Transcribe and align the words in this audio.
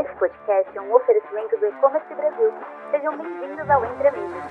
Esse 0.00 0.18
podcast 0.18 0.78
é 0.78 0.80
um 0.80 0.94
oferecimento 0.94 1.58
do 1.58 1.66
E-Commerce 1.66 2.14
Brasil. 2.14 2.54
Sejam 2.90 3.18
bem-vindos 3.18 3.68
ao 3.68 3.84
Entre 3.84 4.08
Amigos. 4.08 4.42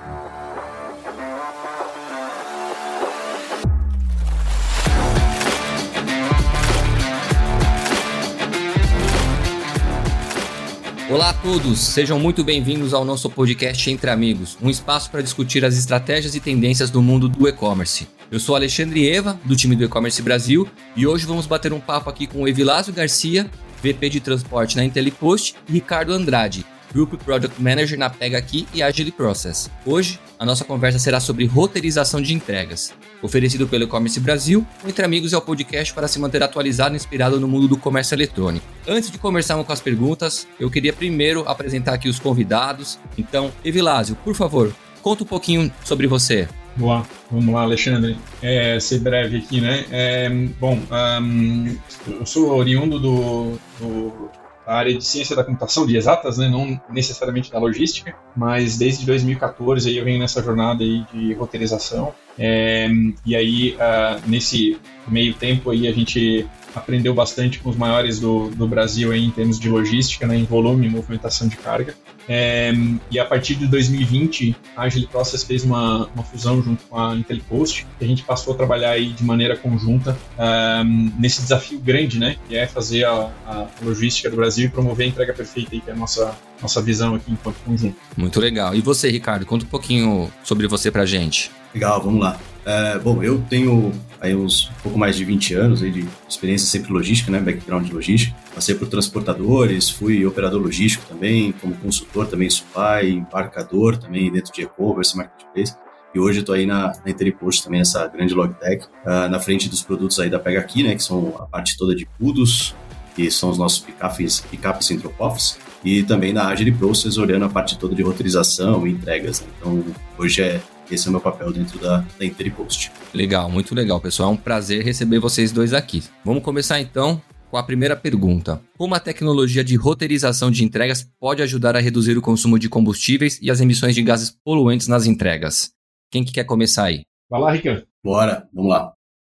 Olá 11.10 11.30
a 11.30 11.34
todos, 11.34 11.80
sejam 11.80 12.20
muito 12.20 12.44
bem-vindos 12.44 12.94
ao 12.94 13.04
nosso 13.04 13.28
podcast 13.28 13.90
Entre 13.90 14.08
Amigos, 14.08 14.56
um 14.62 14.70
espaço 14.70 15.10
para 15.10 15.20
discutir 15.20 15.64
as 15.64 15.76
estratégias 15.76 16.36
e 16.36 16.40
tendências 16.40 16.88
do 16.88 17.02
mundo 17.02 17.28
do 17.28 17.48
e-commerce. 17.48 18.08
Eu 18.30 18.38
sou 18.38 18.54
Alexandre 18.54 19.10
Eva, 19.10 19.36
do 19.44 19.56
time 19.56 19.74
do 19.74 19.82
E-Commerce 19.82 20.22
Brasil, 20.22 20.68
e 20.94 21.08
hoje 21.08 21.26
vamos 21.26 21.48
bater 21.48 21.72
um 21.72 21.80
papo 21.80 22.08
aqui 22.08 22.28
com 22.28 22.42
o 22.42 22.48
Evilásio 22.48 22.94
Garcia, 22.94 23.50
VP 23.82 24.08
de 24.08 24.20
Transporte 24.20 24.76
na 24.76 24.84
IntelliPost, 24.84 25.54
e 25.68 25.72
Ricardo 25.72 26.12
Andrade, 26.12 26.64
Group 26.92 27.14
Product 27.22 27.60
Manager 27.60 27.98
na 27.98 28.10
Pega 28.10 28.38
Aqui 28.38 28.66
e 28.74 28.82
Agile 28.82 29.12
Process. 29.12 29.70
Hoje, 29.86 30.18
a 30.38 30.44
nossa 30.44 30.64
conversa 30.64 30.98
será 30.98 31.20
sobre 31.20 31.46
roteirização 31.46 32.20
de 32.20 32.34
entregas. 32.34 32.92
Oferecido 33.22 33.68
pelo 33.68 33.84
E-Commerce 33.84 34.18
Brasil, 34.18 34.66
Entre 34.86 35.04
Amigos 35.04 35.32
é 35.32 35.36
o 35.36 35.42
podcast 35.42 35.92
para 35.94 36.08
se 36.08 36.18
manter 36.18 36.42
atualizado 36.42 36.94
e 36.94 36.96
inspirado 36.96 37.38
no 37.38 37.46
mundo 37.46 37.68
do 37.68 37.76
comércio 37.76 38.14
eletrônico. 38.14 38.66
Antes 38.88 39.10
de 39.10 39.18
começarmos 39.18 39.66
com 39.66 39.72
as 39.72 39.80
perguntas, 39.80 40.48
eu 40.58 40.70
queria 40.70 40.92
primeiro 40.92 41.48
apresentar 41.48 41.94
aqui 41.94 42.08
os 42.08 42.18
convidados. 42.18 42.98
Então, 43.16 43.52
Evilásio, 43.64 44.16
por 44.16 44.34
favor, 44.34 44.74
conta 45.02 45.22
um 45.22 45.26
pouquinho 45.26 45.70
sobre 45.84 46.06
você. 46.06 46.48
Boa, 46.76 47.06
vamos 47.30 47.52
lá, 47.52 47.62
Alexandre. 47.62 48.16
É, 48.42 48.78
ser 48.80 49.00
breve 49.00 49.38
aqui, 49.38 49.60
né? 49.60 49.84
É, 49.90 50.28
bom, 50.58 50.78
um, 51.20 51.76
eu 52.06 52.24
sou 52.24 52.54
oriundo 52.54 52.98
do, 52.98 53.58
do 53.78 54.30
área 54.66 54.96
de 54.96 55.04
ciência 55.04 55.34
da 55.34 55.42
computação, 55.42 55.84
de 55.84 55.96
exatas, 55.96 56.38
né, 56.38 56.48
não 56.48 56.80
necessariamente 56.88 57.50
da 57.50 57.58
logística, 57.58 58.14
mas 58.36 58.78
desde 58.78 59.04
2014 59.04 59.88
aí 59.88 59.96
eu 59.98 60.04
venho 60.04 60.18
nessa 60.18 60.42
jornada 60.42 60.84
aí 60.84 61.04
de 61.12 61.34
roteirização. 61.34 62.14
É, 62.42 62.88
e 63.26 63.36
aí, 63.36 63.74
uh, 63.74 64.26
nesse 64.26 64.78
meio 65.06 65.34
tempo 65.34 65.70
aí, 65.70 65.86
a 65.86 65.92
gente 65.92 66.48
aprendeu 66.74 67.12
bastante 67.12 67.58
com 67.58 67.68
os 67.68 67.76
maiores 67.76 68.18
do, 68.18 68.48
do 68.48 68.66
Brasil 68.66 69.12
aí, 69.12 69.24
em 69.24 69.30
termos 69.30 69.58
de 69.58 69.68
logística, 69.68 70.26
né, 70.26 70.36
em 70.36 70.44
volume 70.44 70.86
e 70.86 70.90
movimentação 70.90 71.46
de 71.48 71.56
carga. 71.56 71.94
É, 72.28 72.72
e 73.10 73.18
a 73.18 73.24
partir 73.24 73.56
de 73.56 73.66
2020, 73.66 74.54
a 74.76 74.82
Agile 74.82 75.06
Process 75.06 75.42
fez 75.42 75.64
uma, 75.64 76.06
uma 76.14 76.22
fusão 76.22 76.62
junto 76.62 76.84
com 76.84 76.96
a 76.96 77.14
IntelliPost, 77.16 77.86
e 78.00 78.04
a 78.04 78.06
gente 78.06 78.22
passou 78.22 78.54
a 78.54 78.56
trabalhar 78.56 78.90
aí 78.90 79.10
de 79.10 79.24
maneira 79.24 79.56
conjunta 79.56 80.16
um, 80.38 81.12
nesse 81.18 81.42
desafio 81.42 81.80
grande, 81.80 82.18
né, 82.18 82.36
que 82.48 82.56
é 82.56 82.66
fazer 82.66 83.04
a, 83.04 83.30
a, 83.46 83.66
logística 83.82 84.30
do 84.30 84.36
Brasil 84.36 84.66
e 84.66 84.70
promover 84.70 85.06
a 85.06 85.08
entrega 85.08 85.34
perfeita, 85.34 85.70
aí, 85.72 85.80
que 85.80 85.90
é 85.90 85.92
a 85.92 85.96
nossa, 85.96 86.36
nossa 86.62 86.80
visão 86.82 87.14
aqui 87.14 87.32
enquanto 87.32 87.56
conjunto. 87.64 87.96
Muito 88.16 88.40
legal. 88.40 88.74
E 88.74 88.80
você, 88.80 89.10
Ricardo, 89.10 89.46
conta 89.46 89.64
um 89.64 89.68
pouquinho 89.68 90.30
sobre 90.42 90.66
você 90.66 90.90
pra 90.90 91.06
gente. 91.06 91.50
Legal, 91.74 92.02
vamos 92.02 92.20
lá. 92.20 92.38
É, 92.64 92.98
bom, 92.98 93.22
eu 93.22 93.42
tenho 93.48 93.92
aí 94.20 94.34
uns 94.34 94.68
um 94.68 94.82
pouco 94.82 94.98
mais 94.98 95.16
de 95.16 95.24
20 95.24 95.54
anos 95.54 95.82
aí 95.82 95.90
de 95.90 96.06
experiência 96.28 96.68
sempre 96.68 96.92
logística, 96.92 97.30
né, 97.30 97.40
background 97.40 97.86
de 97.86 97.92
logística. 97.92 98.36
Passei 98.54 98.74
por 98.74 98.86
transportadores, 98.88 99.88
fui 99.88 100.26
operador 100.26 100.60
logístico 100.60 101.04
também, 101.08 101.52
como 101.52 101.74
consultor 101.76 102.26
também 102.26 102.50
supply, 102.50 103.10
embarcador 103.10 103.96
também 103.96 104.30
dentro 104.30 104.52
de 104.52 104.62
e-commerce, 104.62 105.16
marketplace. 105.16 105.74
E 106.14 106.18
hoje 106.18 106.40
estou 106.40 106.54
aí 106.54 106.66
na, 106.66 106.88
na 107.04 107.10
Interpost 107.10 107.62
também, 107.62 107.80
essa 107.80 108.06
grande 108.08 108.34
logtech, 108.34 108.84
uh, 109.06 109.28
na 109.30 109.38
frente 109.38 109.68
dos 109.68 109.80
produtos 109.82 110.18
aí 110.18 110.28
da 110.28 110.40
Pega 110.40 110.58
Aqui, 110.58 110.82
né, 110.82 110.94
que 110.94 111.02
são 111.02 111.34
a 111.38 111.46
parte 111.46 111.78
toda 111.78 111.94
de 111.94 112.04
PUDOS, 112.18 112.74
que 113.14 113.30
são 113.30 113.48
os 113.48 113.56
nossos 113.56 113.78
picapes, 113.78 114.40
picapes 114.40 114.86
central 114.86 115.14
office, 115.18 115.56
e 115.84 116.02
também 116.02 116.32
na 116.32 116.48
Agile 116.48 116.72
Process, 116.72 117.16
olhando 117.16 117.44
a 117.44 117.48
parte 117.48 117.78
toda 117.78 117.94
de 117.94 118.02
roteirização 118.02 118.86
e 118.86 118.90
entregas. 118.90 119.40
Né? 119.40 119.46
Então, 119.58 119.84
hoje 120.18 120.42
é 120.42 120.60
esse 120.90 121.06
é 121.06 121.08
o 121.08 121.12
meu 121.12 121.20
papel 121.20 121.52
dentro 121.52 121.78
da, 121.78 122.04
da 122.18 122.24
Interpost. 122.24 122.90
Legal, 123.14 123.48
muito 123.48 123.74
legal, 123.74 124.00
pessoal. 124.00 124.30
É 124.30 124.32
um 124.32 124.36
prazer 124.36 124.84
receber 124.84 125.20
vocês 125.20 125.52
dois 125.52 125.72
aqui. 125.72 126.02
Vamos 126.24 126.42
começar 126.42 126.80
então 126.80 127.22
com 127.48 127.56
a 127.56 127.62
primeira 127.62 127.96
pergunta. 127.96 128.60
Como 128.76 128.94
a 128.94 129.00
tecnologia 129.00 129.62
de 129.62 129.76
roteirização 129.76 130.50
de 130.50 130.64
entregas 130.64 131.08
pode 131.18 131.42
ajudar 131.42 131.76
a 131.76 131.80
reduzir 131.80 132.18
o 132.18 132.22
consumo 132.22 132.58
de 132.58 132.68
combustíveis 132.68 133.38
e 133.40 133.50
as 133.50 133.60
emissões 133.60 133.94
de 133.94 134.02
gases 134.02 134.30
poluentes 134.44 134.88
nas 134.88 135.06
entregas? 135.06 135.70
Quem 136.10 136.24
que 136.24 136.32
quer 136.32 136.44
começar 136.44 136.84
aí? 136.84 137.02
Vai 137.28 137.40
lá, 137.40 137.52
Ricardo. 137.52 137.86
Bora, 138.02 138.48
vamos 138.52 138.70
lá. 138.70 138.92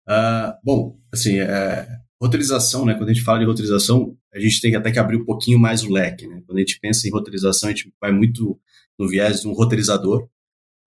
Uh, 0.08 0.54
bom, 0.64 0.98
assim, 1.14 1.40
é, 1.40 1.88
roteirização, 2.24 2.86
né? 2.86 2.94
Quando 2.94 3.10
a 3.10 3.14
gente 3.14 3.24
fala 3.24 3.40
de 3.40 3.46
roteirização, 3.46 4.16
a 4.34 4.40
gente 4.40 4.62
tem 4.62 4.76
até 4.76 4.92
que 4.92 5.00
abrir 5.00 5.18
um 5.18 5.26
pouquinho 5.26 5.60
mais 5.60 5.84
o 5.84 5.92
leque, 5.92 6.26
né? 6.26 6.42
Quando 6.46 6.58
a 6.58 6.62
gente 6.62 6.80
pensa 6.80 7.06
em 7.08 7.12
roteirização, 7.12 7.70
a 7.70 7.74
gente 7.74 7.92
vai 8.00 8.14
muito 8.14 8.58
no 8.98 9.10
viés 9.10 9.42
de 9.42 9.48
um 9.48 9.52
roteirizador, 9.52 10.28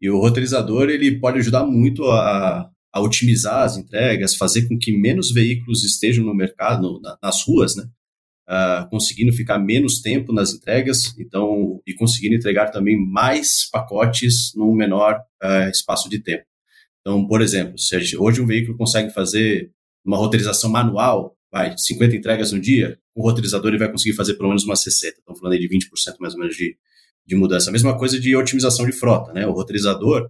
e 0.00 0.08
o 0.08 0.18
roteirizador 0.18 0.88
ele 0.88 1.18
pode 1.18 1.38
ajudar 1.38 1.64
muito 1.64 2.04
a, 2.10 2.70
a 2.92 3.00
otimizar 3.00 3.64
as 3.64 3.76
entregas, 3.76 4.34
fazer 4.34 4.66
com 4.66 4.78
que 4.78 4.96
menos 4.96 5.30
veículos 5.30 5.84
estejam 5.84 6.24
no 6.24 6.34
mercado, 6.34 7.00
na, 7.02 7.18
nas 7.22 7.44
ruas, 7.46 7.76
né? 7.76 7.84
Uh, 8.48 8.88
conseguindo 8.88 9.32
ficar 9.32 9.58
menos 9.58 10.00
tempo 10.00 10.32
nas 10.32 10.54
entregas, 10.54 11.12
então 11.18 11.82
e 11.86 11.92
conseguindo 11.94 12.36
entregar 12.36 12.70
também 12.70 12.96
mais 12.96 13.68
pacotes 13.70 14.52
num 14.54 14.72
menor 14.72 15.20
uh, 15.42 15.68
espaço 15.68 16.08
de 16.08 16.20
tempo. 16.20 16.44
Então, 17.00 17.26
por 17.26 17.42
exemplo, 17.42 17.76
se 17.78 17.98
gente, 18.00 18.16
hoje 18.16 18.40
um 18.40 18.46
veículo 18.46 18.78
consegue 18.78 19.10
fazer 19.12 19.72
uma 20.06 20.16
roteirização 20.16 20.70
manual, 20.70 21.36
vai 21.50 21.76
50 21.76 22.14
entregas 22.16 22.52
no 22.52 22.60
dia, 22.60 22.98
o 23.14 23.22
roteirizador 23.22 23.68
ele 23.68 23.78
vai 23.78 23.90
conseguir 23.90 24.14
fazer 24.14 24.34
pelo 24.34 24.48
menos 24.48 24.64
umas 24.64 24.80
60. 24.82 25.18
Estamos 25.18 25.40
falando 25.40 25.54
aí 25.54 25.60
de 25.60 25.68
20% 25.68 26.16
mais 26.20 26.34
ou 26.34 26.40
menos 26.40 26.56
de, 26.56 26.76
de 27.26 27.34
mudança. 27.34 27.70
A 27.70 27.72
mesma 27.72 27.96
coisa 27.98 28.20
de 28.20 28.36
otimização 28.36 28.86
de 28.86 28.92
frota, 28.92 29.32
né? 29.32 29.46
O 29.46 29.52
roteirizador, 29.52 30.28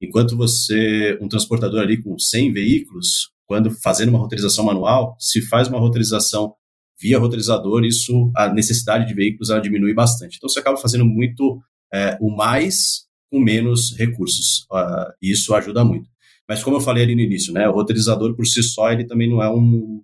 enquanto 0.00 0.36
você, 0.36 1.18
um 1.20 1.28
transportador 1.28 1.80
ali 1.80 2.02
com 2.02 2.18
100 2.18 2.52
veículos, 2.52 3.30
quando 3.46 3.70
fazendo 3.70 4.08
uma 4.08 4.18
roteirização 4.18 4.64
manual, 4.64 5.16
se 5.18 5.42
faz 5.42 5.68
uma 5.68 5.78
roteirização 5.78 6.54
via 7.00 7.18
roteirizador, 7.18 7.84
isso, 7.84 8.32
a 8.34 8.52
necessidade 8.52 9.06
de 9.06 9.14
veículos, 9.14 9.50
ela 9.50 9.60
diminui 9.60 9.92
bastante. 9.92 10.36
Então, 10.36 10.48
você 10.48 10.60
acaba 10.60 10.78
fazendo 10.78 11.04
muito 11.04 11.60
é, 11.92 12.16
o 12.20 12.34
mais 12.34 13.04
com 13.30 13.40
menos 13.40 13.96
recursos. 13.98 14.66
Uh, 14.70 15.12
isso 15.20 15.54
ajuda 15.54 15.84
muito. 15.84 16.08
Mas 16.48 16.62
como 16.62 16.76
eu 16.76 16.80
falei 16.80 17.04
ali 17.04 17.14
no 17.14 17.22
início, 17.22 17.52
né, 17.52 17.68
o 17.68 17.72
roteirizador 17.72 18.34
por 18.34 18.46
si 18.46 18.62
só, 18.62 18.90
ele 18.92 19.06
também 19.06 19.28
não 19.28 19.42
é 19.42 19.50
um... 19.50 20.02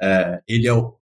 É, 0.00 0.40
ele 0.48 0.68
é 0.68 0.72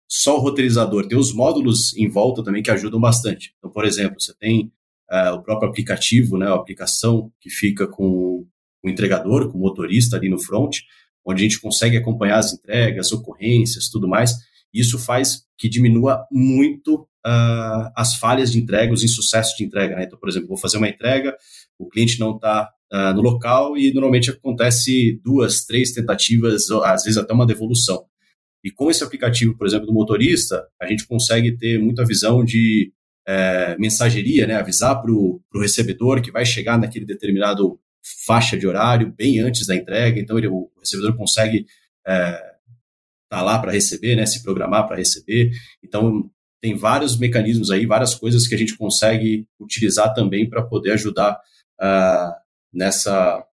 só 0.10 0.38
o 0.38 0.40
roteirizador, 0.40 1.08
tem 1.08 1.18
os 1.18 1.34
módulos 1.34 1.96
em 1.96 2.10
volta 2.10 2.44
também 2.44 2.64
que 2.64 2.72
ajudam 2.72 3.00
bastante. 3.00 3.54
Então, 3.58 3.70
por 3.70 3.86
exemplo, 3.86 4.20
você 4.20 4.34
tem 4.38 4.72
uh, 5.12 5.34
o 5.36 5.44
próprio 5.44 5.70
aplicativo, 5.70 6.38
né, 6.38 6.48
a 6.48 6.56
aplicação 6.56 7.32
que 7.42 7.50
fica 7.50 7.88
com 7.88 8.46
o 8.84 8.90
entregador, 8.90 9.52
com 9.52 9.58
o 9.58 9.62
motorista 9.62 10.16
ali 10.16 10.30
no 10.30 10.40
front, 10.40 10.78
onde 11.26 11.42
a 11.42 11.44
gente 11.44 11.60
consegue 11.60 11.98
acompanhar 11.98 12.38
as 12.38 12.54
entregas, 12.54 13.12
ocorrências, 13.12 13.90
tudo 13.90 14.08
mais. 14.08 14.34
Isso 14.74 14.98
faz 14.98 15.46
que 15.58 15.68
diminua 15.68 16.26
muito 16.32 17.02
uh, 17.26 17.92
as 17.96 18.16
falhas 18.16 18.52
de 18.52 18.60
entrega, 18.60 18.94
os 18.94 19.04
insucessos 19.04 19.58
de 19.58 19.66
entrega. 19.66 19.96
Né? 19.96 20.04
Então, 20.04 20.18
por 20.18 20.30
exemplo, 20.30 20.48
vou 20.48 20.58
fazer 20.58 20.78
uma 20.78 20.88
entrega, 20.88 21.36
o 21.78 21.90
cliente 21.90 22.20
não 22.20 22.36
está 22.36 22.70
uh, 22.92 23.14
no 23.14 23.22
local 23.22 23.78
e 23.78 23.92
normalmente 23.94 24.30
acontece 24.30 25.20
duas, 25.24 25.66
três 25.66 25.92
tentativas, 25.92 26.70
às 26.72 27.04
vezes 27.04 27.18
até 27.18 27.34
uma 27.34 27.46
devolução. 27.46 28.06
E 28.64 28.72
com 28.72 28.90
esse 28.90 29.04
aplicativo, 29.04 29.56
por 29.58 29.68
exemplo, 29.68 29.86
do 29.86 29.94
motorista, 29.94 30.68
a 30.82 30.88
gente 30.88 31.08
consegue 31.08 31.58
ter 31.58 31.80
muita 31.80 32.06
visão 32.06 32.44
de 32.44 32.92
é, 33.28 33.78
mensageria, 33.78 34.48
né? 34.48 34.56
avisar 34.56 35.02
para 35.02 35.12
o 35.12 35.42
recebedor 35.56 36.22
que 36.22 36.32
vai 36.32 36.46
chegar 36.46 36.78
naquele 36.78 37.06
determinado 37.06 37.80
faixa 38.26 38.58
de 38.58 38.66
horário 38.66 39.14
bem 39.16 39.40
antes 39.40 39.68
da 39.68 39.76
entrega. 39.76 40.20
Então, 40.20 40.38
ele, 40.38 40.48
o 40.48 40.70
recebedor 40.80 41.16
consegue 41.16 41.60
estar 41.60 41.68
é, 42.08 42.56
tá 43.30 43.42
lá 43.42 43.60
para 43.60 43.72
receber, 43.72 44.16
né? 44.16 44.26
se 44.26 44.42
programar 44.42 44.88
para 44.88 44.98
receber. 44.98 45.52
Então, 45.84 46.30
tem 46.62 46.76
vários 46.76 47.18
mecanismos 47.18 47.70
aí, 47.70 47.86
várias 47.86 48.16
coisas 48.16 48.48
que 48.48 48.56
a 48.56 48.58
gente 48.58 48.76
consegue 48.78 49.46
utilizar 49.60 50.14
também 50.14 50.50
para 50.50 50.64
poder 50.64 50.92
ajudar 50.92 51.40
uh, 51.80 52.47
nessa 52.74 53.44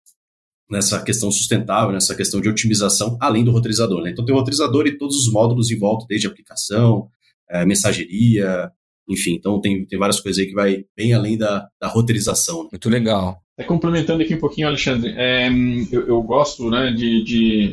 nessa 0.70 1.02
questão 1.02 1.30
sustentável, 1.30 1.92
nessa 1.92 2.14
questão 2.14 2.40
de 2.40 2.48
otimização, 2.48 3.18
além 3.20 3.44
do 3.44 3.50
roteirizador. 3.50 4.02
Né? 4.02 4.10
Então 4.10 4.24
tem 4.24 4.34
o 4.34 4.38
roteirizador 4.38 4.86
e 4.86 4.96
todos 4.96 5.14
os 5.16 5.30
módulos 5.30 5.70
em 5.70 5.78
volta, 5.78 6.06
desde 6.08 6.26
aplicação, 6.26 7.08
é, 7.48 7.66
mensageria, 7.66 8.72
enfim, 9.08 9.34
então 9.34 9.60
tem, 9.60 9.84
tem 9.84 9.98
várias 9.98 10.20
coisas 10.20 10.40
aí 10.40 10.48
que 10.48 10.54
vai 10.54 10.84
bem 10.96 11.12
além 11.12 11.36
da, 11.36 11.68
da 11.80 11.86
roteirização. 11.86 12.64
Né? 12.64 12.70
Muito 12.72 12.88
legal. 12.88 13.40
É, 13.56 13.62
complementando 13.62 14.22
aqui 14.22 14.34
um 14.34 14.40
pouquinho, 14.40 14.66
Alexandre, 14.66 15.12
é, 15.16 15.48
eu, 15.92 16.08
eu, 16.08 16.22
gosto 16.22 16.68
né, 16.70 16.90
de, 16.90 17.22
de, 17.22 17.72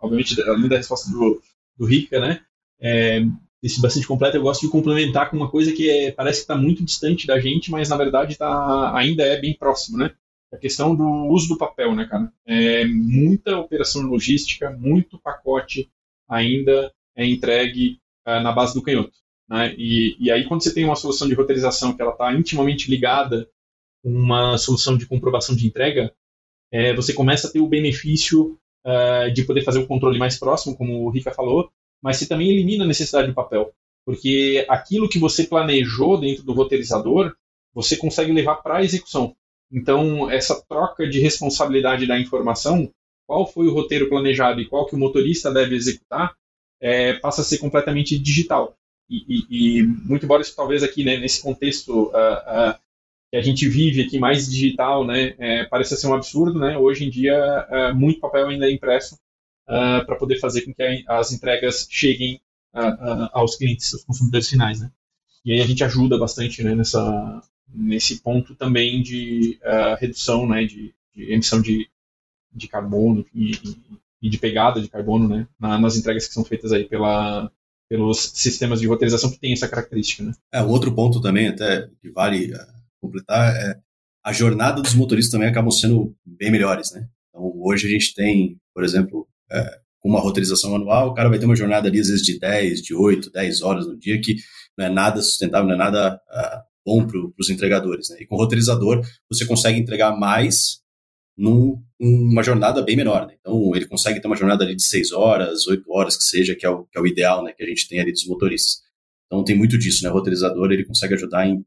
obviamente, 0.00 0.40
além 0.42 0.68
da 0.68 0.76
resposta 0.76 1.10
do, 1.10 1.40
do 1.78 1.86
Rica, 1.86 2.20
né, 2.20 2.40
é, 2.80 3.24
esse 3.62 3.80
bastante 3.80 4.06
completo, 4.06 4.36
eu 4.36 4.42
gosto 4.42 4.62
de 4.62 4.70
complementar 4.70 5.30
com 5.30 5.36
uma 5.36 5.50
coisa 5.50 5.72
que 5.72 5.88
é, 5.88 6.12
parece 6.12 6.40
que 6.40 6.44
está 6.44 6.56
muito 6.56 6.84
distante 6.84 7.26
da 7.26 7.40
gente, 7.40 7.70
mas 7.70 7.88
na 7.88 7.96
verdade 7.96 8.36
tá, 8.36 8.94
ainda 8.94 9.22
é 9.22 9.40
bem 9.40 9.54
próximo, 9.54 9.96
né? 9.96 10.12
A 10.52 10.56
questão 10.56 10.94
do 10.94 11.26
uso 11.26 11.48
do 11.48 11.58
papel, 11.58 11.94
né, 11.94 12.06
cara? 12.06 12.32
É, 12.46 12.84
muita 12.84 13.58
operação 13.58 14.02
logística, 14.02 14.70
muito 14.70 15.18
pacote 15.18 15.90
ainda 16.28 16.92
é 17.14 17.26
entregue 17.26 17.98
é, 18.24 18.40
na 18.40 18.52
base 18.52 18.74
do 18.74 18.82
canhoto. 18.82 19.16
Né? 19.48 19.74
E, 19.76 20.16
e 20.18 20.30
aí, 20.30 20.44
quando 20.46 20.62
você 20.62 20.72
tem 20.72 20.84
uma 20.84 20.96
solução 20.96 21.28
de 21.28 21.34
roteirização 21.34 21.94
que 21.94 22.02
ela 22.02 22.12
está 22.12 22.32
intimamente 22.32 22.90
ligada 22.90 23.48
com 24.02 24.10
uma 24.10 24.58
solução 24.58 24.96
de 24.96 25.06
comprovação 25.06 25.54
de 25.54 25.66
entrega, 25.66 26.12
é, 26.72 26.94
você 26.94 27.12
começa 27.12 27.48
a 27.48 27.50
ter 27.50 27.60
o 27.60 27.68
benefício 27.68 28.58
uh, 28.84 29.32
de 29.32 29.44
poder 29.44 29.62
fazer 29.62 29.78
o 29.78 29.86
controle 29.86 30.18
mais 30.18 30.38
próximo, 30.38 30.76
como 30.76 31.04
o 31.04 31.10
Rica 31.10 31.32
falou, 31.32 31.70
mas 32.02 32.16
você 32.16 32.26
também 32.26 32.50
elimina 32.50 32.84
a 32.84 32.86
necessidade 32.86 33.28
de 33.28 33.34
papel, 33.34 33.72
porque 34.04 34.64
aquilo 34.68 35.08
que 35.08 35.18
você 35.18 35.44
planejou 35.44 36.18
dentro 36.18 36.42
do 36.42 36.52
roteirizador, 36.52 37.34
você 37.72 37.96
consegue 37.96 38.32
levar 38.32 38.56
para 38.56 38.78
a 38.78 38.84
execução. 38.84 39.36
Então, 39.70 40.30
essa 40.30 40.62
troca 40.68 41.08
de 41.08 41.18
responsabilidade 41.18 42.06
da 42.06 42.18
informação, 42.18 42.90
qual 43.26 43.46
foi 43.46 43.66
o 43.66 43.74
roteiro 43.74 44.08
planejado 44.08 44.60
e 44.60 44.68
qual 44.68 44.86
que 44.86 44.94
o 44.94 44.98
motorista 44.98 45.52
deve 45.52 45.74
executar, 45.74 46.34
é, 46.80 47.14
passa 47.14 47.40
a 47.40 47.44
ser 47.44 47.58
completamente 47.58 48.18
digital. 48.18 48.76
E, 49.08 49.24
e, 49.28 49.78
e, 49.78 49.82
muito 49.82 50.24
embora 50.24 50.42
isso 50.42 50.54
talvez 50.54 50.82
aqui, 50.82 51.04
né, 51.04 51.16
nesse 51.16 51.42
contexto 51.42 52.06
uh, 52.06 52.08
uh, 52.08 52.78
que 53.30 53.36
a 53.36 53.42
gente 53.42 53.68
vive 53.68 54.02
aqui 54.02 54.18
mais 54.18 54.50
digital, 54.50 55.04
né, 55.06 55.34
é, 55.38 55.64
pareça 55.64 55.96
ser 55.96 56.08
um 56.08 56.14
absurdo, 56.14 56.58
né, 56.58 56.76
hoje 56.76 57.04
em 57.04 57.10
dia 57.10 57.66
uh, 57.70 57.94
muito 57.94 58.20
papel 58.20 58.48
ainda 58.48 58.68
é 58.68 58.72
impresso 58.72 59.18
para 59.66 60.14
poder 60.14 60.38
fazer 60.38 60.62
com 60.62 60.72
que 60.72 61.04
as 61.08 61.32
entregas 61.32 61.88
cheguem 61.90 62.40
aos 63.32 63.56
clientes, 63.56 63.92
aos 63.92 64.04
consumidores 64.04 64.48
finais, 64.48 64.80
né. 64.80 64.92
E 65.44 65.52
aí 65.52 65.60
a 65.60 65.66
gente 65.66 65.82
ajuda 65.82 66.16
bastante, 66.16 66.62
né, 66.62 66.72
nessa, 66.72 67.42
nesse 67.76 68.20
ponto 68.20 68.54
também 68.54 69.02
de 69.02 69.58
redução, 69.98 70.48
né, 70.48 70.64
de, 70.64 70.94
de, 71.14 71.32
emissão 71.32 71.60
de, 71.60 71.88
de 72.52 72.68
carbono 72.68 73.24
e, 73.34 73.52
e 74.22 74.30
de 74.30 74.38
pegada 74.38 74.80
de 74.80 74.88
carbono, 74.88 75.28
né, 75.28 75.46
nas 75.60 75.96
entregas 75.96 76.26
que 76.26 76.34
são 76.34 76.44
feitas 76.44 76.72
aí 76.72 76.84
pela 76.84 77.50
pelos 77.88 78.32
sistemas 78.34 78.80
de 78.80 78.86
roteirização 78.86 79.30
que 79.30 79.38
têm 79.38 79.52
essa 79.52 79.68
característica. 79.68 80.22
Né? 80.22 80.32
É, 80.52 80.62
um 80.62 80.68
outro 80.68 80.94
ponto 80.94 81.20
também, 81.20 81.48
até 81.48 81.88
que 82.00 82.10
vale 82.10 82.52
uh, 82.52 82.58
completar, 83.00 83.54
é 83.54 83.78
a 84.24 84.32
jornada 84.32 84.82
dos 84.82 84.94
motoristas 84.94 85.30
também 85.30 85.48
acabam 85.48 85.70
sendo 85.70 86.14
bem 86.24 86.50
melhores. 86.50 86.92
Né? 86.92 87.08
Então, 87.28 87.52
hoje 87.58 87.86
a 87.86 87.90
gente 87.90 88.12
tem, 88.12 88.60
por 88.74 88.82
exemplo, 88.82 89.28
é, 89.52 89.78
uma 90.04 90.20
roteirização 90.20 90.74
anual, 90.74 91.10
o 91.10 91.14
cara 91.14 91.28
vai 91.28 91.38
ter 91.38 91.46
uma 91.46 91.54
jornada 91.54 91.88
ali, 91.88 92.00
às 92.00 92.08
vezes, 92.08 92.24
de 92.24 92.38
10, 92.38 92.82
de 92.82 92.94
8, 92.94 93.30
10 93.30 93.62
horas 93.62 93.86
no 93.86 93.96
dia, 93.96 94.20
que 94.20 94.36
não 94.76 94.86
é 94.86 94.90
nada 94.90 95.22
sustentável, 95.22 95.68
não 95.68 95.74
é 95.74 95.78
nada 95.78 96.20
uh, 96.28 96.65
bom 96.86 97.04
para 97.04 97.18
os 97.36 97.50
entregadores. 97.50 98.10
Né? 98.10 98.18
E 98.20 98.26
com 98.26 98.36
o 98.36 98.38
roteirizador, 98.38 99.04
você 99.28 99.44
consegue 99.44 99.78
entregar 99.78 100.16
mais 100.16 100.80
num, 101.36 101.82
uma 102.00 102.42
jornada 102.42 102.80
bem 102.80 102.96
menor. 102.96 103.26
Né? 103.26 103.34
Então, 103.40 103.74
ele 103.74 103.86
consegue 103.86 104.20
ter 104.20 104.28
uma 104.28 104.36
jornada 104.36 104.64
ali 104.64 104.76
de 104.76 104.84
6 104.84 105.10
horas, 105.12 105.66
8 105.66 105.84
horas, 105.90 106.16
que 106.16 106.24
seja, 106.24 106.54
que 106.54 106.64
é 106.64 106.70
o, 106.70 106.84
que 106.84 106.96
é 106.96 107.00
o 107.00 107.06
ideal 107.06 107.42
né, 107.42 107.52
que 107.52 107.64
a 107.64 107.66
gente 107.66 107.88
tem 107.88 108.00
ali 108.00 108.12
dos 108.12 108.26
motoristas. 108.26 108.86
Então, 109.26 109.42
tem 109.42 109.56
muito 109.56 109.76
disso, 109.76 110.04
né? 110.04 110.10
O 110.10 110.12
roteirizador, 110.12 110.70
ele 110.70 110.84
consegue 110.84 111.14
ajudar 111.14 111.48
em 111.48 111.64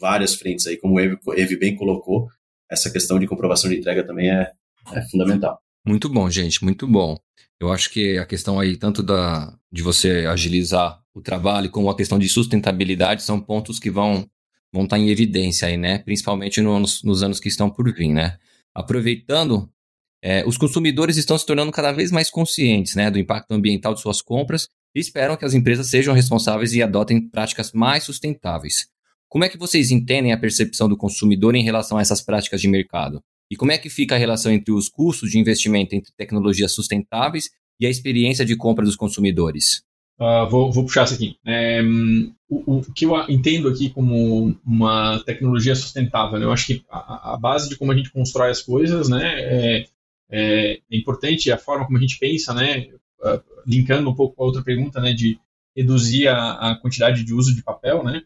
várias 0.00 0.34
frentes 0.34 0.66
aí, 0.66 0.76
como 0.76 0.94
o 0.94 1.34
Evi, 1.34 1.58
bem 1.58 1.74
colocou, 1.74 2.28
essa 2.70 2.90
questão 2.90 3.18
de 3.18 3.26
comprovação 3.26 3.68
de 3.68 3.76
entrega 3.76 4.06
também 4.06 4.30
é, 4.30 4.52
é 4.92 5.02
fundamental. 5.10 5.60
Muito 5.84 6.08
bom, 6.08 6.30
gente, 6.30 6.62
muito 6.62 6.86
bom. 6.86 7.18
Eu 7.58 7.72
acho 7.72 7.90
que 7.90 8.16
a 8.16 8.24
questão 8.24 8.60
aí, 8.60 8.76
tanto 8.76 9.02
da, 9.02 9.52
de 9.72 9.82
você 9.82 10.26
agilizar 10.28 11.02
o 11.12 11.20
trabalho, 11.20 11.70
como 11.70 11.90
a 11.90 11.96
questão 11.96 12.18
de 12.18 12.28
sustentabilidade, 12.28 13.22
são 13.22 13.40
pontos 13.40 13.78
que 13.78 13.90
vão, 13.90 14.28
vão 14.72 14.84
estar 14.84 14.98
em 14.98 15.08
evidência 15.08 15.68
aí, 15.68 15.76
né? 15.76 15.98
Principalmente 15.98 16.60
nos, 16.60 17.02
nos 17.02 17.22
anos 17.22 17.40
que 17.40 17.48
estão 17.48 17.70
por 17.70 17.92
vir, 17.92 18.12
né? 18.12 18.38
aproveitando, 18.74 19.68
é, 20.22 20.44
os 20.46 20.58
consumidores 20.58 21.16
estão 21.16 21.38
se 21.38 21.46
tornando 21.46 21.72
cada 21.72 21.92
vez 21.92 22.10
mais 22.10 22.30
conscientes 22.30 22.94
né, 22.94 23.10
do 23.10 23.18
impacto 23.18 23.52
ambiental 23.52 23.94
de 23.94 24.00
suas 24.00 24.20
compras 24.20 24.68
e 24.94 25.00
esperam 25.00 25.36
que 25.36 25.44
as 25.44 25.54
empresas 25.54 25.88
sejam 25.88 26.14
responsáveis 26.14 26.72
e 26.72 26.82
adotem 26.82 27.28
práticas 27.28 27.72
mais 27.72 28.04
sustentáveis. 28.04 28.88
Como 29.28 29.44
é 29.44 29.48
que 29.48 29.58
vocês 29.58 29.90
entendem 29.90 30.32
a 30.32 30.38
percepção 30.38 30.88
do 30.88 30.96
consumidor 30.96 31.54
em 31.54 31.62
relação 31.62 31.98
a 31.98 32.00
essas 32.00 32.20
práticas 32.20 32.60
de 32.60 32.68
mercado? 32.68 33.22
E 33.50 33.56
como 33.56 33.72
é 33.72 33.78
que 33.78 33.88
fica 33.88 34.14
a 34.14 34.18
relação 34.18 34.52
entre 34.52 34.72
os 34.72 34.88
custos 34.88 35.30
de 35.30 35.38
investimento 35.38 35.94
em 35.94 36.02
tecnologias 36.16 36.72
sustentáveis 36.72 37.50
e 37.78 37.86
a 37.86 37.90
experiência 37.90 38.44
de 38.44 38.56
compra 38.56 38.84
dos 38.84 38.96
consumidores? 38.96 39.82
Uh, 40.20 40.46
vou, 40.50 40.70
vou, 40.70 40.84
puxar 40.84 41.04
isso 41.04 41.14
aqui. 41.14 41.38
É, 41.46 41.80
o, 42.46 42.76
o, 42.76 42.92
que 42.92 43.06
eu 43.06 43.16
entendo 43.30 43.68
aqui 43.68 43.88
como 43.88 44.54
uma 44.66 45.18
tecnologia 45.24 45.74
sustentável, 45.74 46.38
né? 46.38 46.44
eu 46.44 46.52
acho 46.52 46.66
que 46.66 46.84
a, 46.90 47.32
a, 47.32 47.36
base 47.38 47.70
de 47.70 47.76
como 47.78 47.90
a 47.90 47.96
gente 47.96 48.10
constrói 48.12 48.50
as 48.50 48.60
coisas 48.60 49.08
né, 49.08 49.22
é, 49.24 49.86
é, 50.30 50.72
é 50.72 50.78
importante, 50.90 51.50
a 51.50 51.56
forma 51.56 51.86
como 51.86 51.96
a 51.96 52.00
gente 52.02 52.18
pensa, 52.18 52.52
né, 52.52 52.90
uh, 53.20 53.42
linkando 53.66 54.10
um 54.10 54.14
pouco 54.14 54.36
com 54.36 54.42
a 54.42 54.46
outra 54.46 54.62
pergunta, 54.62 55.00
né, 55.00 55.14
de 55.14 55.40
reduzir 55.74 56.28
a, 56.28 56.72
a 56.72 56.76
quantidade 56.76 57.24
de 57.24 57.32
uso 57.32 57.54
de 57.54 57.62
papel, 57.62 58.04
né, 58.04 58.22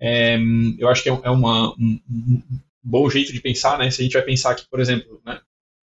é, 0.00 0.36
eu 0.78 0.88
acho 0.88 1.04
que 1.04 1.08
é, 1.08 1.20
é 1.22 1.30
uma, 1.30 1.72
um, 1.74 2.00
um, 2.10 2.42
bom 2.82 3.08
jeito 3.08 3.32
de 3.32 3.40
pensar, 3.40 3.78
né, 3.78 3.88
se 3.88 4.00
a 4.00 4.04
gente 4.04 4.14
vai 4.14 4.22
pensar 4.22 4.50
aqui, 4.50 4.66
por 4.68 4.80
exemplo, 4.80 5.20
né, 5.24 5.40